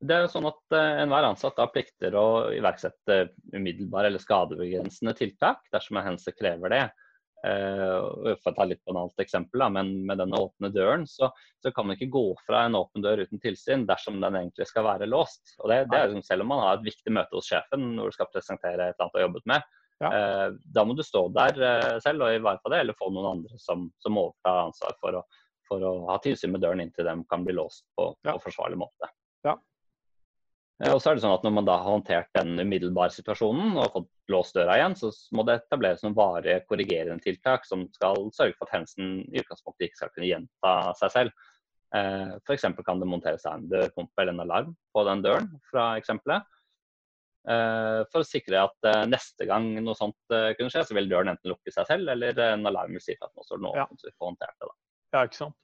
det 0.06 0.16
er 0.16 0.26
jo 0.26 0.32
sånn 0.32 0.48
at 0.48 0.76
Enhver 0.78 1.28
ansatt 1.28 1.58
da 1.60 1.68
plikter 1.72 2.16
å 2.20 2.26
iverksette 2.56 3.20
umiddelbare 3.56 4.12
eller 4.12 4.24
skadebegrensende 4.24 5.16
tiltak 5.18 5.66
dersom 5.76 6.00
en 6.00 6.08
hendelse 6.10 6.36
krever 6.36 6.72
det. 6.72 6.84
Uh, 7.46 8.34
for 8.42 8.50
å 8.50 8.56
ta 8.58 8.66
litt 8.66 8.82
banalt 8.88 9.22
eksempel, 9.22 9.62
da, 9.62 9.68
men 9.70 9.92
med 10.08 10.18
denne 10.18 10.40
åpne 10.42 10.72
døren, 10.74 11.04
så, 11.06 11.30
så, 11.62 11.72
kan 11.76 11.86
man 11.86 11.98
ikke 11.98 12.10
gå 12.16 12.24
fra 12.46 12.64
en 12.66 12.78
åpen 12.80 13.04
dør 13.06 13.22
uten 13.26 13.42
tilsyn 13.44 13.84
dersom 13.86 14.18
den 14.24 14.40
egentlig 14.40 14.66
skal 14.70 14.88
være 14.88 15.10
låst. 15.12 15.54
Og 15.60 15.70
det, 15.70 15.84
det 15.92 16.00
er 16.00 16.10
liksom, 16.10 16.26
Selv 16.26 16.46
om 16.46 16.54
man 16.56 16.64
har 16.64 16.80
et 16.80 16.88
viktig 16.88 17.14
møte 17.14 17.38
hos 17.38 17.52
sjefen 17.52 17.92
hvor 18.00 18.10
du 18.10 18.18
skal 18.18 18.32
presentere 18.32 18.90
et 18.90 18.96
eller 18.96 19.06
annet 19.06 19.14
du 19.14 19.20
har 19.20 19.28
jobbet 19.28 19.48
med, 19.52 19.70
ja. 20.02 20.10
eh, 20.10 20.48
da 20.76 20.86
må 20.88 20.96
du 20.98 21.04
stå 21.06 21.22
der 21.36 21.62
selv 22.04 22.26
og 22.26 22.40
ivareta 22.40 22.72
det, 22.74 22.82
eller 22.82 22.98
få 22.98 23.12
noen 23.14 23.30
andre 23.36 23.62
som, 23.62 23.86
som 24.02 24.18
overtar 24.24 24.64
ansvar 24.66 24.98
for 25.04 25.20
å, 25.20 25.24
for 25.70 25.86
å 25.86 25.94
ha 26.10 26.18
tilsyn 26.24 26.56
med 26.56 26.66
døren 26.66 26.82
inntil 26.84 27.08
dem 27.08 27.24
kan 27.30 27.46
bli 27.46 27.56
låst 27.60 27.86
på, 28.00 28.10
ja. 28.26 28.34
på 28.34 28.48
forsvarlig 28.48 28.82
måte. 28.82 29.12
Ja, 29.46 29.54
Eh, 29.54 29.75
og 30.84 31.00
så 31.00 31.10
er 31.10 31.16
det 31.16 31.24
sånn 31.24 31.38
at 31.38 31.46
Når 31.46 31.54
man 31.56 31.68
da 31.68 31.78
har 31.80 31.88
håndtert 31.88 32.32
den 32.36 32.60
umiddelbare 32.60 33.14
situasjonen 33.16 33.78
og 33.80 33.94
fått 33.94 34.10
låst 34.34 34.58
døra 34.58 34.76
igjen, 34.76 34.96
så 35.00 35.12
må 35.38 35.46
det 35.48 35.60
etableres 35.62 36.04
noen 36.04 36.18
varige 36.18 36.64
korrigerende 36.68 37.24
tiltak 37.24 37.68
som 37.68 37.86
skal 37.96 38.28
sørge 38.36 38.58
for 38.58 38.68
at 38.68 38.76
hendelsen 38.76 39.22
i 39.30 39.40
utgangspunktet 39.40 39.88
ikke 39.88 40.02
skal 40.02 40.12
kunne 40.12 40.32
gjenta 40.32 40.74
seg 41.00 41.14
selv. 41.14 41.46
Eh, 41.96 42.34
F.eks. 42.42 42.68
kan 42.84 43.00
det 43.00 43.08
monteres 43.08 43.48
en 43.48 43.70
dørpumpe 43.72 44.20
eller 44.20 44.36
en 44.36 44.44
alarm 44.44 44.76
på 44.92 45.06
den 45.08 45.24
døren 45.24 45.48
fra 45.70 45.94
eksempelet. 46.02 46.44
Eh, 47.48 48.02
for 48.12 48.26
å 48.26 48.28
sikre 48.28 48.66
at 48.66 48.92
neste 49.08 49.48
gang 49.48 49.70
noe 49.78 49.96
sånt 49.96 50.18
kunne 50.28 50.74
skje, 50.74 50.84
så 50.90 50.98
vil 50.98 51.08
døren 51.08 51.32
enten 51.32 51.54
lukke 51.54 51.72
seg 51.72 51.88
selv, 51.88 52.12
eller 52.12 52.42
en 52.50 52.68
alarm 52.68 52.98
vil 52.98 53.06
si 53.06 53.16
at 53.16 53.32
nå 53.32 53.48
står 53.48 53.62
den 53.62 53.72
åpen, 53.72 53.96
ja. 53.96 54.02
så 54.02 54.10
vi 54.10 54.18
får 54.18 54.34
håndtert 54.34 54.58
det. 54.60 54.68
da. 54.74 54.76
Ja, 55.16 55.24
ikke 55.30 55.46
sant. 55.46 55.62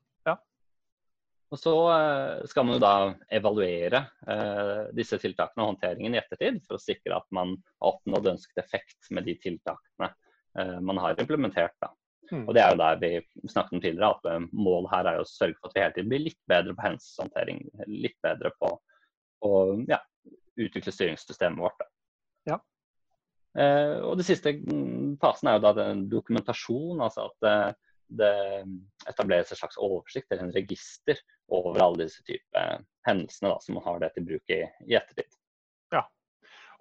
Og 1.51 1.59
Så 1.59 1.73
eh, 1.91 2.45
skal 2.47 2.65
man 2.65 2.77
jo 2.77 2.81
da 2.81 2.95
evaluere 3.35 4.05
eh, 4.23 4.83
disse 4.95 5.19
tiltakene 5.19 5.65
og 5.65 5.73
håndteringen 5.73 6.15
i 6.15 6.19
ettertid, 6.21 6.61
for 6.67 6.77
å 6.77 6.83
sikre 6.83 7.17
at 7.17 7.27
man 7.35 7.57
har 7.57 7.95
oppnådd 7.97 8.29
ønsket 8.35 8.61
effekt 8.63 9.09
med 9.11 9.27
de 9.27 9.35
tiltakene 9.43 10.07
eh, 10.07 10.77
man 10.79 11.01
har 11.03 11.19
implementert. 11.19 11.75
Da. 11.83 11.91
Mm. 12.31 12.45
Og 12.45 12.55
Det 12.55 12.63
er 12.63 12.71
jo 12.71 12.79
der 12.79 13.01
vi 13.01 13.49
snakket 13.51 13.75
om 13.75 13.83
tidligere, 13.83 14.13
at 14.15 14.29
eh, 14.31 14.47
målet 14.55 14.93
her 14.93 15.09
er 15.11 15.19
jo 15.19 15.25
å 15.25 15.31
sørge 15.33 15.59
for 15.59 15.67
at 15.67 15.75
vi 15.75 15.83
hele 15.83 15.95
tiden 15.97 16.13
blir 16.13 16.25
litt 16.29 16.39
bedre 16.47 16.77
på 16.77 16.85
hendelseshåndtering. 16.87 17.61
Litt 17.91 18.17
bedre 18.23 18.53
på 18.55 18.71
å 19.43 19.53
ja, 19.91 19.99
utvikle 20.55 20.95
styringssystemet 20.95 21.59
vårt. 21.59 21.83
Da. 21.83 21.91
Ja. 22.53 22.61
Eh, 23.59 23.97
og 24.07 24.15
Det 24.21 24.27
siste 24.29 24.55
mm, 24.55 25.17
fasen 25.19 25.51
er 25.51 25.59
jo 25.59 25.65
da 25.67 25.75
den 25.83 26.07
dokumentasjon. 26.11 27.03
altså 27.03 27.27
at 27.27 27.49
eh, 27.51 27.89
det 28.19 28.31
etableres 29.09 29.51
en 29.51 29.59
slags 29.61 29.79
oversikt 29.79 30.31
eller 30.31 30.47
en 30.47 30.55
register 30.55 31.19
over 31.51 31.79
alle 31.83 32.05
disse 32.05 32.23
typer 32.27 32.81
hendelsene 33.07 33.53
da, 33.53 33.59
som 33.63 33.77
man 33.77 33.85
har 33.87 34.01
det 34.01 34.11
til 34.15 34.27
bruk 34.27 34.53
i, 34.53 34.61
i 34.87 34.97
ettertid. 34.97 35.29
Ja, 35.93 36.03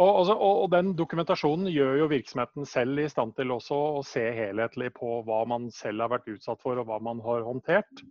og, 0.01 0.31
og, 0.33 0.41
og, 0.41 0.67
den 0.73 0.95
dokumentasjonen 0.97 1.69
gjør 1.73 1.99
jo 2.03 2.09
virksomheten 2.13 2.69
selv 2.69 3.03
i 3.03 3.09
stand 3.13 3.35
til 3.37 3.53
også 3.53 3.79
å 3.99 4.03
se 4.07 4.25
helhetlig 4.37 4.95
på 4.97 5.21
hva 5.27 5.43
man 5.49 5.69
selv 5.75 6.07
har 6.07 6.15
vært 6.15 6.31
utsatt 6.33 6.63
for 6.65 6.81
og 6.81 6.89
hva 6.89 7.01
man 7.05 7.21
har 7.25 7.45
håndtert. 7.45 8.05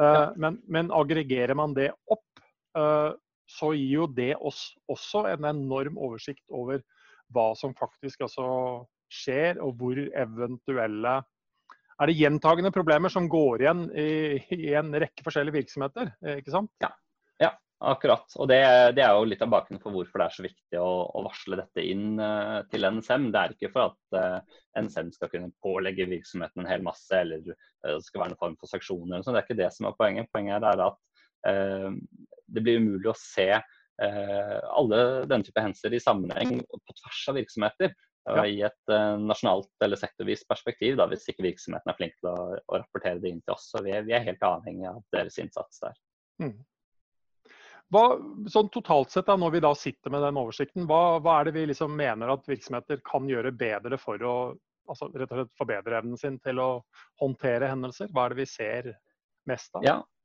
Uh, 0.00 0.32
men, 0.40 0.60
men, 0.64 0.92
aggregerer 0.94 1.56
man 1.58 1.76
det 1.76 1.90
opp, 2.12 2.26
uh, 2.78 3.12
så 3.46 3.72
gir 3.76 3.92
jo 4.00 4.10
det 4.10 4.32
oss 4.40 4.70
også 4.90 5.26
en 5.34 5.46
enorm 5.52 5.98
oversikt 6.00 6.44
over 6.48 6.80
hva 7.34 7.50
som 7.58 7.74
faktisk 7.76 8.24
altså 8.26 8.48
skjer, 9.12 9.60
og 9.62 9.76
hvor 9.78 9.98
eventuelle 9.98 11.18
er 11.96 12.10
det 12.10 12.18
gjentagende 12.18 12.72
problemer 12.74 13.12
som 13.12 13.28
går 13.30 13.64
igjen 13.64 13.86
i, 13.96 14.08
i 14.56 14.72
en 14.76 14.92
rekke 14.92 15.24
forskjellige 15.24 15.62
virksomheter. 15.62 16.10
ikke 16.36 16.52
sant? 16.52 16.72
Ja, 16.84 16.90
ja 17.40 17.52
akkurat. 17.80 18.24
Og 18.40 18.48
det, 18.48 18.58
det, 18.96 19.04
er 19.04 19.14
jo 19.16 19.26
litt 19.28 19.42
av 19.44 19.50
bakgrunnen 19.52 19.82
for 19.82 19.94
hvorfor 19.94 20.20
det 20.20 20.26
er 20.26 20.36
så 20.36 20.44
viktig 20.46 20.80
å, 20.80 20.90
å 21.12 21.24
varsle 21.26 21.58
dette 21.60 21.84
inn 21.84 22.20
uh, 22.20 22.60
til 22.72 22.88
NSM. 22.88 23.28
Det 23.32 23.42
er 23.42 23.56
ikke 23.56 23.72
for 23.74 23.92
at 23.92 24.16
uh, 24.16 24.36
eh, 24.40 24.84
NSM 24.86 25.12
skal 25.14 25.32
kunne 25.32 25.52
pålegge 25.64 26.08
virksomheten 26.10 26.64
en 26.64 26.70
hel 26.70 26.84
masse, 26.86 27.12
eller 27.16 27.44
uh, 27.44 27.96
det 27.96 28.04
skal 28.06 28.24
være 28.24 28.34
en 28.34 28.40
form 28.40 28.56
for 28.60 28.72
sanksjoner. 28.72 29.24
Det 29.24 29.34
er 29.34 29.44
ikke 29.44 29.60
det 29.60 29.72
som 29.76 29.88
er 29.88 29.98
poenget. 29.98 30.30
Poenget 30.32 30.68
er 30.72 30.86
at 30.90 31.02
det 31.46 32.62
blir 32.64 32.80
umulig 32.80 33.06
å 33.06 33.12
se 33.14 33.44
alle 34.02 34.96
denne 35.30 35.46
type 35.46 35.62
hendelser 35.62 35.94
i 35.94 36.00
sammenheng 36.02 36.56
på 36.66 36.94
tvers 36.98 37.20
av 37.30 37.36
virksomheter. 37.38 37.92
Ja. 38.26 38.46
I 38.46 38.62
et 38.66 38.92
uh, 38.92 39.16
nasjonalt 39.22 39.84
eller 39.84 39.98
sektorvis 40.00 40.42
perspektiv, 40.48 40.96
da, 40.98 41.06
hvis 41.10 41.28
ikke 41.30 41.46
virksomheten 41.46 41.92
er 41.92 41.98
flink 41.98 42.16
til 42.18 42.32
å, 42.32 42.38
å, 42.58 42.78
rapportere 42.80 43.20
det 43.22 43.30
inn 43.30 43.42
til 43.44 43.54
oss. 43.54 43.68
Så 43.70 43.82
vi 43.86 43.92
er, 43.94 44.02
vi 44.06 44.16
er 44.16 44.24
helt 44.26 44.42
avhengig 44.42 44.88
av 44.90 44.98
deres 45.14 45.38
innsats 45.42 45.78
der. 45.84 45.94
Mm. 46.42 46.56
Hva, 47.94 48.02
sånn 48.50 48.72
totalt 48.74 49.14
sett, 49.14 49.28
da, 49.28 49.36
når 49.38 49.54
vi 49.54 49.62
da 49.62 49.70
sitter 49.78 50.10
med 50.10 50.26
den 50.26 50.40
oversikten, 50.42 50.88
hva, 50.90 51.20
hva 51.22 51.38
er 51.38 51.48
det 51.48 51.54
vi 51.54 51.68
liksom 51.70 51.94
mener 51.94 52.34
at 52.34 52.50
virksomheter 52.50 52.98
kan 53.06 53.30
gjøre 53.30 53.54
bedre 53.54 54.00
for 54.02 54.26
å 54.26 54.34
altså, 54.90 55.12
rett 55.14 55.30
og 55.30 55.44
slett 55.44 55.54
forbedre 55.62 56.00
evnen 56.00 56.18
sin 56.18 56.40
til 56.42 56.58
å 56.58 56.70
håndtere 57.22 57.70
hendelser? 57.70 58.10
Hva 58.10 58.26
er 58.26 58.34
det 58.34 58.42
vi 58.42 58.50
ser 58.50 58.90
mest 59.46 59.78
av? 59.78 59.86
Ja, 59.86 60.00
Eh, 60.00 60.15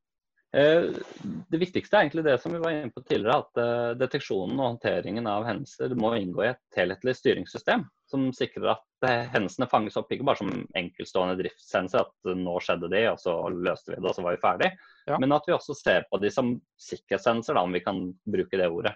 det 0.52 1.56
viktigste 1.56 1.96
er 1.96 2.04
egentlig 2.04 2.26
det 2.26 2.34
som 2.42 2.52
vi 2.52 2.58
var 2.60 2.74
inne 2.74 2.92
på 2.92 3.00
tidligere, 3.06 3.38
at 3.40 3.60
eh, 3.62 3.92
deteksjonen 3.96 4.58
og 4.58 4.66
håndteringen 4.66 5.28
av 5.30 5.46
hendelser 5.48 5.94
må 5.96 6.10
inngå 6.18 6.42
i 6.44 6.50
et 6.50 6.76
helhetlig 6.76 7.14
styringssystem 7.16 7.86
som 8.10 8.26
sikrer 8.36 8.74
at 8.74 9.06
eh, 9.08 9.30
hendelsene 9.32 9.68
fanges 9.70 9.96
opp 9.96 10.12
ikke 10.12 10.26
bare 10.28 10.42
som 10.42 10.50
enkeltstående 10.76 11.38
driftshendelser, 11.38 12.04
at 12.04 12.36
nå 12.36 12.56
skjedde 12.60 12.90
det, 12.92 13.06
og 13.14 13.22
så 13.22 13.36
løste 13.48 13.94
vi 13.94 13.96
det, 13.96 14.10
og 14.10 14.18
så 14.18 14.26
var 14.26 14.36
vi 14.36 14.42
ferdig, 14.42 14.68
ja. 15.08 15.20
men 15.24 15.32
at 15.38 15.48
vi 15.48 15.54
også 15.56 15.78
ser 15.78 16.04
på 16.10 16.20
de 16.20 16.32
som 16.34 16.52
sikkerhetshendelser, 16.90 17.62
om 17.62 17.72
vi 17.72 17.82
kan 17.86 18.02
bruke 18.36 18.60
det 18.60 18.68
ordet. 18.68 18.92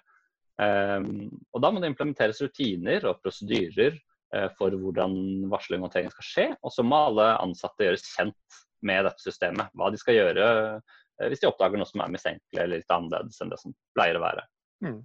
og 0.60 1.62
Da 1.64 1.70
må 1.72 1.80
det 1.80 1.88
implementeres 1.92 2.42
rutiner 2.44 3.08
og 3.08 3.22
prosedyrer 3.24 3.96
for 4.58 4.72
hvordan 4.76 5.16
varsling 5.48 5.80
og 5.80 5.88
håndtering 5.88 6.12
skal 6.12 6.28
skje, 6.28 6.46
og 6.60 6.72
så 6.74 6.84
må 6.84 7.00
alle 7.08 7.30
ansatte 7.40 7.88
gjøres 7.88 8.04
kjent 8.12 8.60
med 8.84 9.06
dette 9.08 9.24
systemet. 9.24 9.72
Hva 9.72 9.88
de 9.92 10.00
skal 10.00 10.18
gjøre 10.18 10.48
Eh, 10.76 11.04
hvis 11.18 11.42
de 11.42 11.48
oppdager 11.48 11.80
noe 11.80 11.88
som 11.88 12.02
er 12.04 12.12
mistenkelig 12.12 12.62
eller 12.62 12.80
litt 12.80 12.92
annerledes 12.92 13.40
enn 13.40 13.52
det 13.52 13.60
som 13.60 13.74
pleier 13.96 14.18
å 14.18 14.24
være. 14.24 14.44
Mm. 14.84 15.00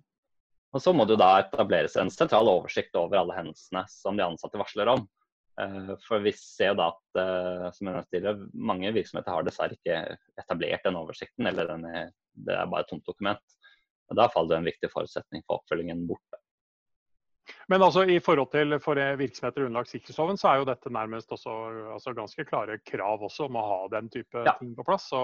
Og 0.71 0.83
Så 0.83 0.93
må 0.95 1.05
det 1.05 1.17
jo 1.17 1.21
da 1.21 1.31
etableres 1.41 1.97
en 1.99 2.11
sentral 2.11 2.47
oversikt 2.47 2.95
over 2.99 3.19
alle 3.19 3.35
hendelsene 3.35 3.83
som 3.91 4.19
de 4.19 4.23
ansatte 4.23 4.59
varsler 4.59 4.91
om. 4.91 5.07
Eh, 5.59 5.91
for 6.07 6.23
vi 6.23 6.31
ser 6.37 6.71
jo 6.71 6.77
da 6.79 6.91
at 6.93 7.21
eh, 7.21 7.65
som 7.75 7.89
jeg 7.89 7.97
nevnte 7.97 8.51
mange 8.55 8.93
virksomheter 8.95 9.35
har 9.35 9.47
dessverre 9.47 9.75
ikke 9.75 9.97
etablert 10.39 10.85
den 10.87 10.99
oversikten, 10.99 11.49
eller 11.49 11.73
den 11.73 11.87
er, 11.89 12.13
det 12.47 12.55
er 12.55 12.71
bare 12.71 12.87
et 12.87 12.93
tomt 12.93 13.07
dokument. 13.07 13.57
Og 14.11 14.19
Da 14.19 14.29
faller 14.31 14.55
det 14.55 14.61
en 14.61 14.71
viktig 14.71 14.91
forutsetning 14.93 15.43
for 15.45 15.59
oppfølgingen 15.59 16.05
borte. 16.07 16.39
Men 17.67 17.83
altså 17.83 18.03
i 18.07 18.19
forhold 18.23 18.51
til 18.53 18.77
for 18.83 18.99
virksomheter 19.19 19.65
underlagt 19.65 19.91
sikkerhetsloven, 19.91 20.37
så 20.39 20.51
er 20.51 20.61
jo 20.61 20.67
dette 20.69 20.91
nærmest 20.93 21.31
også 21.33 21.55
altså 21.97 22.13
ganske 22.15 22.45
klare 22.47 22.77
krav 22.85 23.23
også 23.27 23.47
om 23.49 23.57
å 23.59 23.65
ha 23.65 23.79
den 23.95 24.07
type 24.13 24.43
ja. 24.45 24.53
ting 24.59 24.75
på 24.77 24.85
plass. 24.87 25.09
Så, 25.11 25.23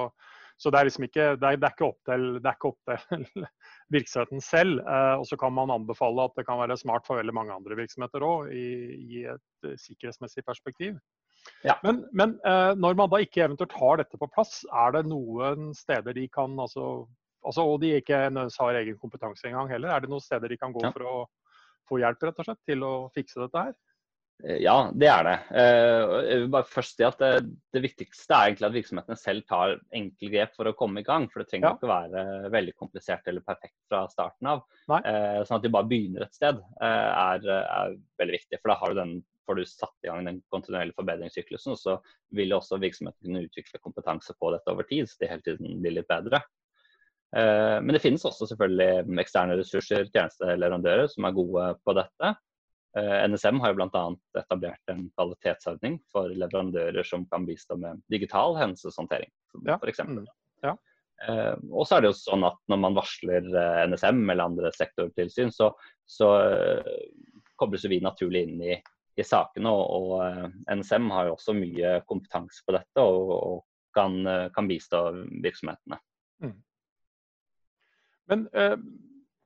så, 0.58 0.72
det 0.74 0.80
er 0.80 0.88
liksom 0.88 1.06
ikke, 1.06 1.26
det 1.38 1.50
er, 1.50 1.60
det 1.62 1.67
er 1.67 1.74
ikke 1.76 1.88
opp 1.88 2.00
til, 2.10 2.24
det 2.41 2.50
er 2.50 2.56
ikke 2.58 2.72
opp 2.72 2.89
til 2.89 3.46
virksomheten 3.96 4.41
selv. 4.41 4.80
Eh, 4.82 5.13
og 5.22 5.28
så 5.30 5.38
kan 5.38 5.54
man 5.54 5.74
anbefale 5.74 6.26
at 6.26 6.34
det 6.39 6.48
kan 6.48 6.58
være 6.62 6.80
smart 6.82 7.06
for 7.06 7.22
veldig 7.22 7.36
mange 7.38 7.54
andre 7.54 7.78
virksomheter 7.78 8.26
òg, 8.26 8.50
i, 8.56 8.65
i, 8.98 9.22
et 9.30 9.70
sikkerhetsmessig 9.84 10.46
perspektiv. 10.48 10.98
Ja. 11.63 11.78
Men, 11.86 12.02
men 12.17 12.36
eh, 12.41 12.74
når 12.76 12.98
man 12.98 13.13
da 13.13 13.22
ikke 13.22 13.46
eventuelt 13.46 13.78
har 13.78 14.02
dette 14.02 14.20
på 14.20 14.30
plass, 14.34 14.63
er 14.74 14.98
det 14.98 15.06
noen 15.12 15.72
steder 15.78 16.17
de 16.17 16.28
kan 16.34 16.58
altså 16.58 17.06
Altså, 17.48 17.63
og 17.63 17.78
de 17.80 17.93
ikke 17.96 18.17
har 18.17 18.78
egen 18.82 18.98
kompetanse 19.00 19.46
engang 19.48 19.70
heller. 19.72 19.93
Er 19.93 20.04
det 20.04 20.10
noen 20.12 20.24
steder 20.24 20.50
de 20.52 20.58
kan 20.60 20.74
gå 20.74 20.82
Ja. 20.84 20.89
for 20.91 21.06
å 21.08 21.17
få 21.88 22.00
hjelp 22.02 22.26
rett 22.26 22.39
og 22.41 22.48
slett, 22.48 22.60
til 22.67 22.84
å 22.84 22.93
fikse 23.15 23.39
dette 23.39 23.62
her? 23.70 23.76
Eh, 24.45 24.58
Ja, 24.62 24.91
det 24.93 25.08
er 25.10 25.23
det. 25.26 25.36
Eh, 25.58 26.12
Jeg 26.30 26.39
vil 26.43 26.50
bare 26.54 26.67
først 26.69 26.97
si 27.00 27.04
at 27.04 27.17
det, 27.17 27.32
det 27.73 27.82
viktigste 27.82 28.34
er 28.36 28.52
egentlig 28.52 28.67
at 28.67 28.76
virksomhetene 28.76 29.17
selv 29.17 29.45
tar 29.50 29.78
enkle 29.97 30.30
grep 30.34 30.54
for 30.56 30.69
å 30.69 30.76
komme 30.78 31.02
i 31.02 31.08
gang. 31.08 31.28
For 31.30 31.41
det 31.41 31.50
trenger 31.50 31.69
Ja. 31.71 31.76
ikke 31.76 31.89
være 31.89 32.52
veldig 32.54 32.76
komplisert 32.78 33.26
eller 33.28 33.41
perfekt 33.41 33.76
fra 33.89 34.04
starten 34.08 34.47
av. 34.47 34.62
Nei. 34.89 35.02
Eh, 35.06 35.41
Sånn 35.43 35.58
at 35.58 35.63
de 35.63 35.69
bare 35.73 35.89
begynner 35.89 36.21
et 36.28 36.34
sted 36.38 36.60
eh, 36.82 36.86
er, 36.86 37.41
er 37.47 37.97
veldig 38.19 38.38
viktig. 38.38 38.62
For 38.62 38.69
da 38.73 38.76
har 38.84 38.93
du 38.93 38.95
den, 39.02 39.15
får 39.47 39.56
du 39.56 39.65
satt 39.65 39.95
i 40.04 40.08
gang 40.12 40.26
den 40.26 40.41
kontinuerlige 40.54 40.95
forbedringssyklusen. 41.00 41.71
Og 41.73 41.78
så 41.82 41.97
vil 42.36 42.54
også 42.54 42.80
virksomheten 42.80 43.23
kunne 43.26 43.45
utvikle 43.47 43.80
kompetanse 43.82 44.34
på 44.38 44.52
dette 44.54 44.69
over 44.71 44.84
tid, 44.84 45.08
så 45.10 45.17
de 45.23 45.28
hele 45.34 45.41
tiden 45.41 45.82
blir 45.82 45.97
litt 45.97 46.08
bedre. 46.08 46.43
Eh, 47.36 47.80
Men 47.82 47.93
det 47.95 48.02
finnes 48.02 48.23
også 48.23 48.47
selvfølgelig 48.54 49.17
eksterne 49.19 49.58
ressurser, 49.58 50.06
tjenesteleverandører, 50.13 51.10
som 51.10 51.26
er 51.26 51.32
gode 51.36 51.71
på 51.84 51.95
dette. 51.97 52.36
Eh, 52.97 53.27
NSM 53.27 53.60
har 53.62 53.73
jo 53.73 53.77
bl.a. 53.77 54.03
etablert 54.39 54.91
en 54.91 55.05
kvalitetsordning 55.13 55.99
for 56.12 56.33
leverandører 56.33 57.05
som 57.05 57.27
kan 57.29 57.45
bistå 57.45 57.77
med 57.79 58.01
digital 58.12 58.57
hendelseshåndtering, 58.57 59.31
Ja, 59.67 59.77
f.eks. 59.77 60.01
mm, 60.07 60.25
ja. 60.65 60.73
Eh, 61.27 61.55
og 61.71 61.88
så 61.88 61.97
er 61.97 62.05
det 62.05 62.12
jo 62.12 62.17
sånn 62.19 62.45
at 62.47 62.60
når 62.71 62.81
man 62.83 62.97
varsler 62.97 63.47
eh, 63.53 63.83
NSM 63.91 64.23
eller 64.25 64.49
andre 64.49 64.73
sektortilsyn, 64.73 65.53
så, 65.53 65.71
så 66.05 66.31
kobles 67.57 67.86
vi 67.89 68.01
naturlig 68.01 68.47
inn 68.47 68.62
i, 68.65 68.77
i 69.17 69.25
sakene. 69.25 69.71
Og, 69.71 70.12
og 70.17 70.75
NSM 70.77 71.10
har 71.13 71.29
jo 71.29 71.38
også 71.38 71.57
mye 71.57 71.97
kompetanse 72.10 72.65
på 72.65 72.77
dette 72.77 73.05
og, 73.05 73.33
og 73.38 73.63
kan, 73.97 74.19
kan 74.53 74.69
bistå 74.69 75.07
virksomhetene. 75.41 75.97
Men, 78.27 78.47
eh, 78.53 78.75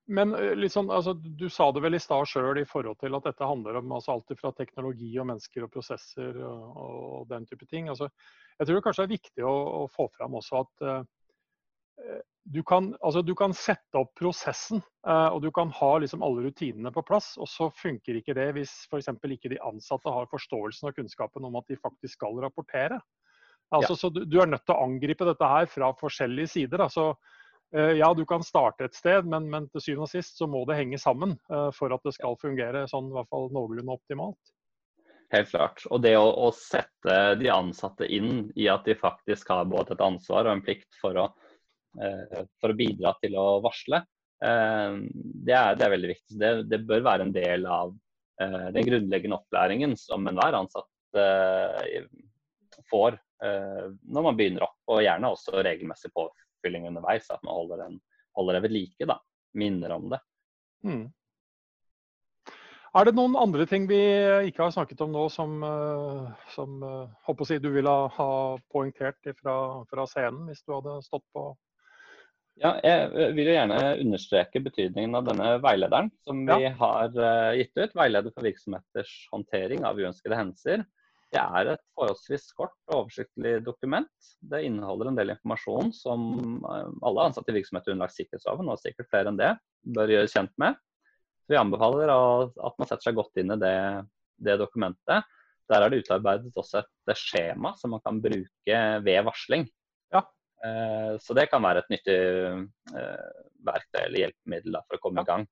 men 0.09 0.33
sånn, 0.71 0.89
altså, 0.89 1.13
du 1.13 1.45
sa 1.51 1.69
det 1.71 1.83
vel 1.83 1.95
i 1.95 2.01
stad 2.01 2.25
sjøl 2.27 2.57
i 2.61 2.67
forhold 2.67 2.97
til 2.99 3.15
at 3.15 3.27
dette 3.29 3.47
handler 3.47 3.77
om 3.79 3.93
altså, 3.95 4.15
alt 4.15 4.33
fra 4.39 4.51
teknologi 4.57 5.11
og 5.21 5.27
mennesker 5.29 5.67
og 5.67 5.71
prosesser 5.73 6.39
og, 6.41 6.65
og 6.81 7.29
den 7.29 7.45
type 7.49 7.67
ting. 7.69 7.89
Altså, 7.91 8.09
jeg 8.57 8.67
tror 8.67 8.79
det 8.79 8.85
kanskje 8.87 9.05
er 9.05 9.13
viktig 9.13 9.45
å, 9.47 9.53
å 9.81 9.87
få 9.93 10.09
fram 10.17 10.35
også 10.39 10.63
at 10.63 10.85
uh, 10.87 12.19
du, 12.43 12.63
kan, 12.67 12.91
altså, 12.99 13.21
du 13.21 13.33
kan 13.37 13.53
sette 13.55 14.01
opp 14.01 14.11
prosessen 14.17 14.81
uh, 15.07 15.29
og 15.29 15.41
du 15.45 15.51
kan 15.53 15.71
ha 15.77 15.91
liksom, 16.01 16.25
alle 16.25 16.47
rutinene 16.49 16.91
på 16.93 17.05
plass, 17.05 17.35
og 17.37 17.49
så 17.49 17.69
funker 17.69 18.17
ikke 18.19 18.35
det 18.37 18.49
hvis 18.57 18.73
f.eks. 18.89 19.13
ikke 19.37 19.53
de 19.53 19.61
ansatte 19.69 20.11
har 20.11 20.29
forståelsen 20.33 20.89
og 20.89 20.97
kunnskapen 20.97 21.45
om 21.47 21.59
at 21.61 21.69
de 21.69 21.79
faktisk 21.79 22.17
skal 22.17 22.41
rapportere. 22.41 22.99
Altså, 23.71 23.95
Så 23.95 24.09
du, 24.11 24.25
du 24.27 24.41
er 24.41 24.49
nødt 24.49 24.65
til 24.65 24.75
å 24.75 24.83
angripe 24.83 25.23
dette 25.29 25.47
her 25.47 25.69
fra 25.71 25.93
forskjellige 25.95 26.51
sider. 26.57 26.83
Altså, 26.83 27.13
Ja, 27.71 28.09
du 28.13 28.25
kan 28.27 28.43
starte 28.43 28.83
et 28.89 28.97
sted, 28.97 29.23
men, 29.31 29.45
men 29.47 29.69
til 29.71 29.83
syvende 29.83 30.03
og 30.03 30.11
sist 30.11 30.35
så 30.41 30.47
må 30.51 30.65
det 30.67 30.75
henge 30.75 30.97
sammen 30.99 31.37
eh, 31.47 31.69
for 31.71 31.93
at 31.95 32.03
det 32.03 32.11
skal 32.17 32.35
fungere 32.41 32.83
sånn 32.91 33.07
i 33.07 33.15
hvert 33.15 33.29
fall 33.31 33.47
noenlunde 33.55 33.95
optimalt. 33.95 34.51
Helt 35.31 35.47
klart. 35.53 35.85
Og 35.87 36.01
det 36.03 36.17
å, 36.19 36.25
å 36.27 36.49
sette 36.55 37.17
de 37.39 37.47
ansatte 37.53 38.07
inn 38.11 38.49
i 38.59 38.67
at 38.71 38.83
de 38.87 38.97
faktisk 38.99 39.53
har 39.53 39.69
både 39.71 39.95
et 39.95 40.03
ansvar 40.03 40.47
og 40.49 40.57
en 40.57 40.63
plikt 40.65 40.97
for 40.99 41.15
å, 41.15 41.29
eh, 42.03 42.41
for 42.59 42.73
å 42.73 42.77
bidra 42.77 43.13
til 43.23 43.37
å 43.39 43.45
varsle, 43.63 44.01
eh, 44.43 44.97
det, 45.15 45.55
er, 45.55 45.79
det 45.79 45.87
er 45.87 45.93
veldig 45.95 46.11
viktig. 46.11 46.39
Det, 46.43 46.51
det 46.67 46.81
bør 46.89 47.07
være 47.07 47.29
en 47.29 47.35
del 47.35 47.63
av 47.71 47.95
eh, 48.43 48.67
den 48.75 48.89
grunnleggende 48.89 49.39
opplæringen 49.39 49.95
som 49.99 50.27
enhver 50.27 50.59
ansatt 50.59 51.23
eh, 51.23 52.03
får 52.91 53.15
eh, 53.15 53.87
når 54.11 54.27
man 54.27 54.39
begynner 54.39 54.67
opp, 54.67 54.79
og 54.91 55.05
gjerne 55.05 55.31
også 55.31 55.63
regelmessig 55.63 56.11
påfylling 56.61 56.87
underveis. 56.87 57.29
At 57.29 57.43
man 57.43 57.55
holder, 57.55 57.85
en, 57.87 57.97
holder 58.37 58.53
det 58.59 58.61
ved 58.67 58.71
like. 58.77 59.05
da, 59.05 59.19
Minner 59.53 59.91
om 59.91 60.09
det. 60.09 60.19
Mm. 60.83 61.09
Er 62.91 63.07
det 63.07 63.15
noen 63.15 63.37
andre 63.39 63.63
ting 63.69 63.85
vi 63.87 63.99
ikke 64.49 64.65
har 64.65 64.71
snakket 64.75 64.99
om 65.05 65.13
nå 65.13 65.29
som, 65.31 65.61
eh, 65.63 66.47
som 66.51 66.81
eh, 66.83 67.43
si, 67.47 67.59
du 67.63 67.69
ville 67.71 67.91
ha 68.17 68.31
poengtert 68.71 69.31
fra, 69.39 69.83
fra 69.87 70.07
scenen, 70.11 70.49
hvis 70.49 70.63
du 70.65 70.73
hadde 70.75 70.97
stått 71.05 71.23
på 71.31 71.53
Ja, 72.59 72.73
jeg 72.83 73.31
vil 73.37 73.47
jo 73.47 73.53
gjerne 73.55 73.77
understreke 73.95 74.59
betydningen 74.59 75.15
av 75.15 75.23
denne 75.29 75.53
veilederen 75.63 76.11
som 76.27 76.43
vi 76.43 76.67
har 76.81 77.15
eh, 77.15 77.61
gitt 77.61 77.79
ut. 77.79 77.95
Veileder 77.95 78.35
for 78.35 78.43
virksomheters 78.43 79.13
håndtering 79.31 79.87
av 79.87 79.95
uønskede 79.95 80.35
hendelser. 80.35 80.83
Det 81.31 81.39
er 81.39 81.69
et 81.71 81.83
forholdsvis 81.95 82.49
kort 82.57 82.73
og 82.89 83.05
oversiktlig 83.05 83.61
dokument. 83.63 84.09
Det 84.43 84.65
inneholder 84.67 85.07
en 85.11 85.19
del 85.19 85.31
informasjon 85.31 85.93
som 85.95 86.23
eh, 86.67 86.89
alle 87.07 87.27
ansatte 87.29 87.53
i 87.53 87.55
virksomheter 87.55 87.93
underlagt 87.93 88.17
sikkerhetsloven, 88.17 88.71
og 88.71 88.81
sikkert 88.81 89.07
flere 89.11 89.31
enn 89.31 89.39
det, 89.39 89.51
bør 89.95 90.11
gjøre 90.11 90.31
kjent 90.31 90.51
med. 90.61 90.79
Så 91.45 91.53
vi 91.53 91.59
anbefaler 91.61 92.11
at 92.11 92.75
man 92.81 92.89
setter 92.89 93.05
seg 93.07 93.15
godt 93.17 93.39
inn 93.39 93.55
i 93.55 93.59
det, 93.61 93.77
det 94.43 94.57
dokumentet. 94.59 95.29
Der 95.71 95.85
er 95.85 95.93
det 95.93 96.01
utarbeidet 96.03 96.59
også 96.59 96.81
et 96.83 97.15
skjema 97.15 97.71
som 97.79 97.95
man 97.95 98.03
kan 98.03 98.19
bruke 98.23 98.81
ved 99.05 99.23
varsling. 99.29 99.63
Ja. 100.11 100.25
Eh, 100.67 101.15
Så 101.23 101.37
det 101.37 101.47
kan 101.53 101.63
være 101.63 101.85
et 101.85 101.95
nyttig 101.95 102.19
eh, 102.19 103.31
verktøy 103.71 104.01
eller 104.03 104.25
hjelpemiddel 104.25 104.81
for 104.83 104.99
å 104.99 105.03
komme 105.07 105.23
i 105.23 105.31
gang. 105.31 105.47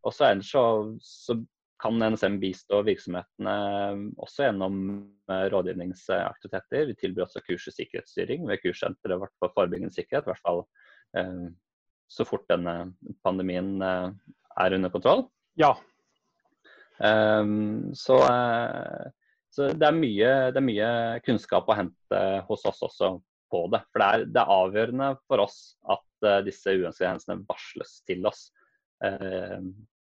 Og 0.00 0.14
så 0.14 0.28
ellers 0.30 0.48
så, 0.54 0.62
så 1.02 1.34
kan 1.80 2.02
NSM 2.12 2.38
bistå 2.42 2.82
virksomhetene 2.86 3.54
også 4.20 4.46
gjennom 4.46 4.80
eh, 5.30 5.46
rådgivningsaktiviteter. 5.52 6.88
Vi 6.90 6.96
tilbyr 7.00 7.24
også 7.26 7.42
kurs 7.46 7.68
i 7.70 7.74
sikkerhetsstyring 7.74 8.44
ved 8.48 8.62
kurssenteret 8.62 9.22
vårt 9.22 9.34
for 9.40 9.54
forebyggende 9.56 9.94
sikkerhet. 9.94 10.28
I 10.28 10.32
hvert 10.32 10.44
fall 10.44 10.62
eh, 11.16 11.46
så 12.10 12.26
fort 12.26 12.44
denne 12.50 12.92
pandemien 13.24 13.78
eh, 13.86 14.10
er 14.60 14.76
under 14.76 14.92
kontroll. 14.92 15.24
Ja. 15.60 15.74
Så, 17.00 18.16
eh, 18.28 19.04
så 19.50 19.70
det, 19.72 19.86
er 19.86 19.96
mye, 19.96 20.32
det 20.52 20.60
er 20.60 20.66
mye 20.66 20.90
kunnskap 21.24 21.70
å 21.70 21.78
hente 21.78 22.24
hos 22.44 22.66
oss 22.68 22.82
også 22.84 23.14
på 23.50 23.66
det. 23.72 23.82
For 23.90 24.02
det 24.02 24.08
er, 24.08 24.26
det 24.34 24.42
er 24.42 24.56
avgjørende 24.56 25.10
for 25.28 25.44
oss 25.46 25.60
at 25.90 26.28
eh, 26.28 26.42
disse 26.46 26.74
uønskede 26.76 27.08
hendelsene 27.08 27.46
varsles 27.48 28.00
til 28.08 28.28
oss. 28.30 28.50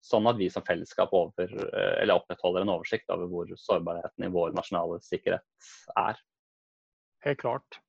Sånn 0.05 0.29
at 0.31 0.37
vi 0.39 0.47
som 0.51 0.63
fellesskap 0.63 1.11
over, 1.15 1.51
eh, 1.51 2.01
eller 2.01 2.19
opprettholder 2.21 2.63
en 2.63 2.73
oversikt 2.77 3.11
over 3.11 3.27
hvor 3.27 3.51
sårbarheten 3.59 4.25
i 4.25 4.31
vår 4.33 4.55
nasjonale 4.55 5.01
sikkerhet 5.03 5.71
er. 5.99 6.19
Helt 7.25 7.41
klart. 7.41 7.81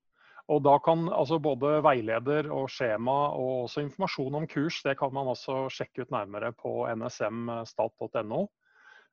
Og 0.51 0.65
da 0.67 0.75
kan 0.83 1.07
altså 1.15 1.39
både 1.39 1.77
veileder 1.87 2.49
og 2.51 2.71
skjema 2.75 3.19
og 3.39 3.69
også 3.69 3.85
informasjon 3.85 4.41
om 4.41 4.49
kurs, 4.51 4.81
det 4.83 4.97
kan 4.99 5.13
man 5.15 5.31
også 5.31 5.69
sjekke 5.71 6.03
ut 6.03 6.15
nærmere 6.15 6.51
på 6.59 6.73
nsmstat.no. 6.91 8.49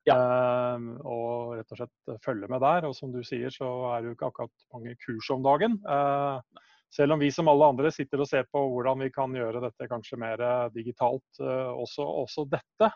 Eh, 0.08 0.86
og 1.04 1.58
rett 1.58 1.74
og 1.74 1.80
slett 1.80 2.22
følge 2.24 2.48
med 2.50 2.62
der. 2.64 2.88
Og 2.88 2.96
som 2.96 3.12
du 3.14 3.20
sier, 3.26 3.52
så 3.54 3.68
er 3.92 4.02
det 4.02 4.10
jo 4.10 4.16
ikke 4.16 4.32
akkurat 4.32 4.66
mange 4.74 4.96
kurs 5.04 5.30
om 5.34 5.44
dagen. 5.46 5.78
Eh, 5.86 6.64
selv 6.94 7.12
om 7.12 7.20
vi 7.20 7.30
som 7.32 7.48
alle 7.50 7.68
andre 7.68 7.92
sitter 7.92 8.22
og 8.22 8.28
ser 8.30 8.46
på 8.52 8.62
hvordan 8.72 9.04
vi 9.04 9.10
kan 9.12 9.34
gjøre 9.36 9.62
dette 9.66 9.88
kanskje 9.90 10.20
mer 10.20 10.42
digitalt, 10.74 11.28
eh, 11.42 11.70
også, 11.72 12.06
også 12.24 12.48
dette. 12.48 12.92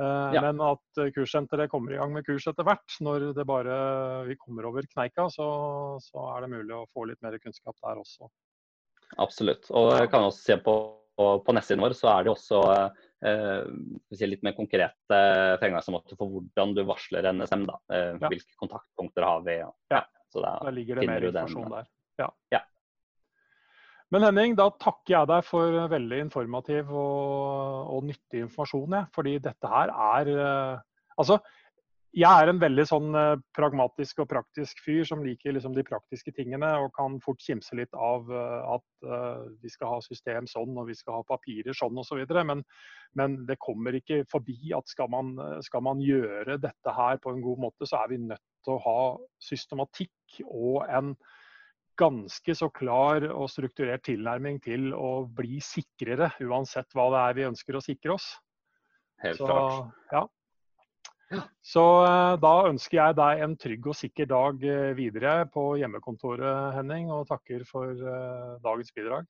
Eh, 0.00 0.34
Ja. 0.34 0.40
Men 0.42 0.60
at 0.60 0.98
eh, 0.98 1.12
kurssenteret 1.14 1.70
kommer 1.70 1.94
i 1.94 2.00
gang 2.00 2.12
med 2.12 2.26
kurs 2.26 2.46
etter 2.50 2.66
hvert, 2.66 2.98
når 3.00 3.30
det 3.36 3.46
bare 3.46 4.26
vi 4.26 4.36
kommer 4.36 4.66
over 4.66 4.82
kneika, 4.90 5.28
så, 5.30 5.46
så 6.02 6.26
er 6.34 6.44
det 6.44 6.50
mulig 6.56 6.74
å 6.74 6.86
få 6.92 7.06
litt 7.08 7.22
mer 7.22 7.38
kunnskap 7.38 7.78
der 7.80 8.02
også. 8.02 8.28
Absolutt. 9.22 9.70
Og 9.70 9.92
jeg 9.94 10.10
kan 10.10 10.26
også 10.26 10.42
se 10.42 10.58
på, 10.64 10.74
på, 11.16 11.54
nettsiden 11.54 11.84
vår 11.84 11.94
så 11.94 12.10
er 12.10 12.26
det 12.26 12.32
også 12.32 12.60
eh, 13.22 14.26
litt 14.26 14.42
mer 14.42 14.56
konkrete 14.56 15.20
fremgangsmåter 15.62 16.18
for 16.18 16.32
hvordan 16.32 16.74
du 16.74 16.82
varsler 16.88 17.30
NSM. 17.30 17.64
Da. 17.70 17.80
Eh, 17.94 18.12
Ja. 18.18 18.28
Hvilke 18.32 18.58
kontaktpunkter 18.58 19.28
har 19.28 19.46
vi? 19.46 19.60
Ja. 19.62 19.70
Ja. 19.94 20.04
Så 20.34 20.42
da, 20.42 20.58
Der 20.64 20.74
ligger 20.74 20.98
det 20.98 21.06
mer 21.06 21.22
informasjon 21.22 21.68
den, 21.70 21.76
der. 21.78 21.90
Ja. 22.18 22.32
Ja. 22.50 22.64
Men 24.14 24.22
Henning, 24.22 24.52
da 24.54 24.68
takker 24.78 25.10
jeg 25.10 25.26
deg 25.26 25.42
for 25.42 25.74
veldig 25.90 26.18
informativ 26.28 26.92
og, 26.94 27.88
og 27.96 28.04
nyttig 28.06 28.44
informasjon. 28.44 28.94
Jeg. 28.94 29.10
Fordi 29.16 29.32
dette 29.42 29.70
her 29.72 29.90
er 29.90 30.30
eh, 30.36 30.82
Altså, 31.18 31.38
jeg 32.14 32.42
er 32.42 32.50
en 32.50 32.60
veldig 32.62 32.84
sånn 32.86 33.18
eh, 33.18 33.42
pragmatisk 33.58 34.22
og 34.22 34.28
praktisk 34.30 34.84
fyr 34.86 35.02
som 35.06 35.26
liker 35.26 35.54
liksom 35.54 35.74
de 35.74 35.82
praktiske 35.86 36.30
tingene, 36.34 36.70
og 36.82 36.94
kan 36.94 37.18
fort 37.26 37.42
kimse 37.42 37.74
litt 37.78 37.94
av 37.98 38.30
eh, 38.30 38.72
at 38.76 39.10
vi 39.62 39.74
skal 39.74 39.96
ha 39.96 40.00
system 40.06 40.46
sånn 40.50 40.78
og 40.78 40.86
vi 40.92 40.98
skal 40.98 41.18
ha 41.18 41.26
papirer 41.34 41.74
sånn 41.74 41.98
osv. 41.98 42.14
Så 42.14 42.22
videre. 42.22 42.46
men, 42.46 42.62
men 43.18 43.40
det 43.50 43.58
kommer 43.62 43.98
ikke 43.98 44.22
forbi 44.30 44.76
at 44.78 44.94
skal 44.94 45.10
man, 45.10 45.34
skal 45.66 45.82
man 45.90 46.02
gjøre 46.02 46.62
dette 46.62 46.98
her 47.02 47.18
på 47.18 47.34
en 47.34 47.42
god 47.42 47.66
måte, 47.66 47.90
så 47.90 48.04
er 48.04 48.14
vi 48.14 48.26
nødt 48.30 48.46
til 48.62 48.78
å 48.78 48.82
ha 48.86 49.00
systematikk 49.42 50.44
og 50.46 50.84
en 50.86 51.16
ganske 51.98 52.54
så 52.56 52.68
klar 52.74 53.26
og 53.30 53.48
strukturert 53.52 54.04
tilnærming 54.06 54.60
til 54.64 54.92
å 54.96 55.24
bli 55.26 55.60
sikrere, 55.64 56.32
uansett 56.44 56.90
hva 56.96 57.10
det 57.14 57.20
er 57.22 57.36
vi 57.38 57.46
ønsker 57.50 57.78
å 57.78 57.84
sikre 57.84 58.16
oss. 58.16 58.30
Helt 59.24 59.38
Så, 59.38 59.48
klart. 59.48 59.92
ja. 60.12 60.24
Så 61.64 61.84
eh, 62.04 62.34
da 62.42 62.52
ønsker 62.68 62.98
jeg 62.98 63.16
deg 63.18 63.44
en 63.46 63.54
trygg 63.58 63.86
og 63.90 63.96
sikker 63.98 64.28
dag 64.30 64.66
eh, 64.68 64.90
videre 64.98 65.36
på 65.50 65.70
hjemmekontoret, 65.80 66.74
Henning, 66.76 67.08
og 67.10 67.26
takker 67.30 67.64
for 67.68 67.90
eh, 67.90 68.50
dagens 68.64 68.92
bidrag. 68.94 69.26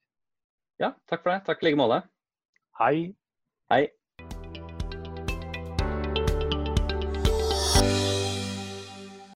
Ja, 0.83 0.90
takk 1.09 1.22
for 1.22 1.31
det. 1.31 1.44
Takk 1.46 1.62
i 1.62 1.68
like 1.68 1.79
måte. 1.79 2.03
Hei. 2.81 3.14
Hei. 3.70 3.85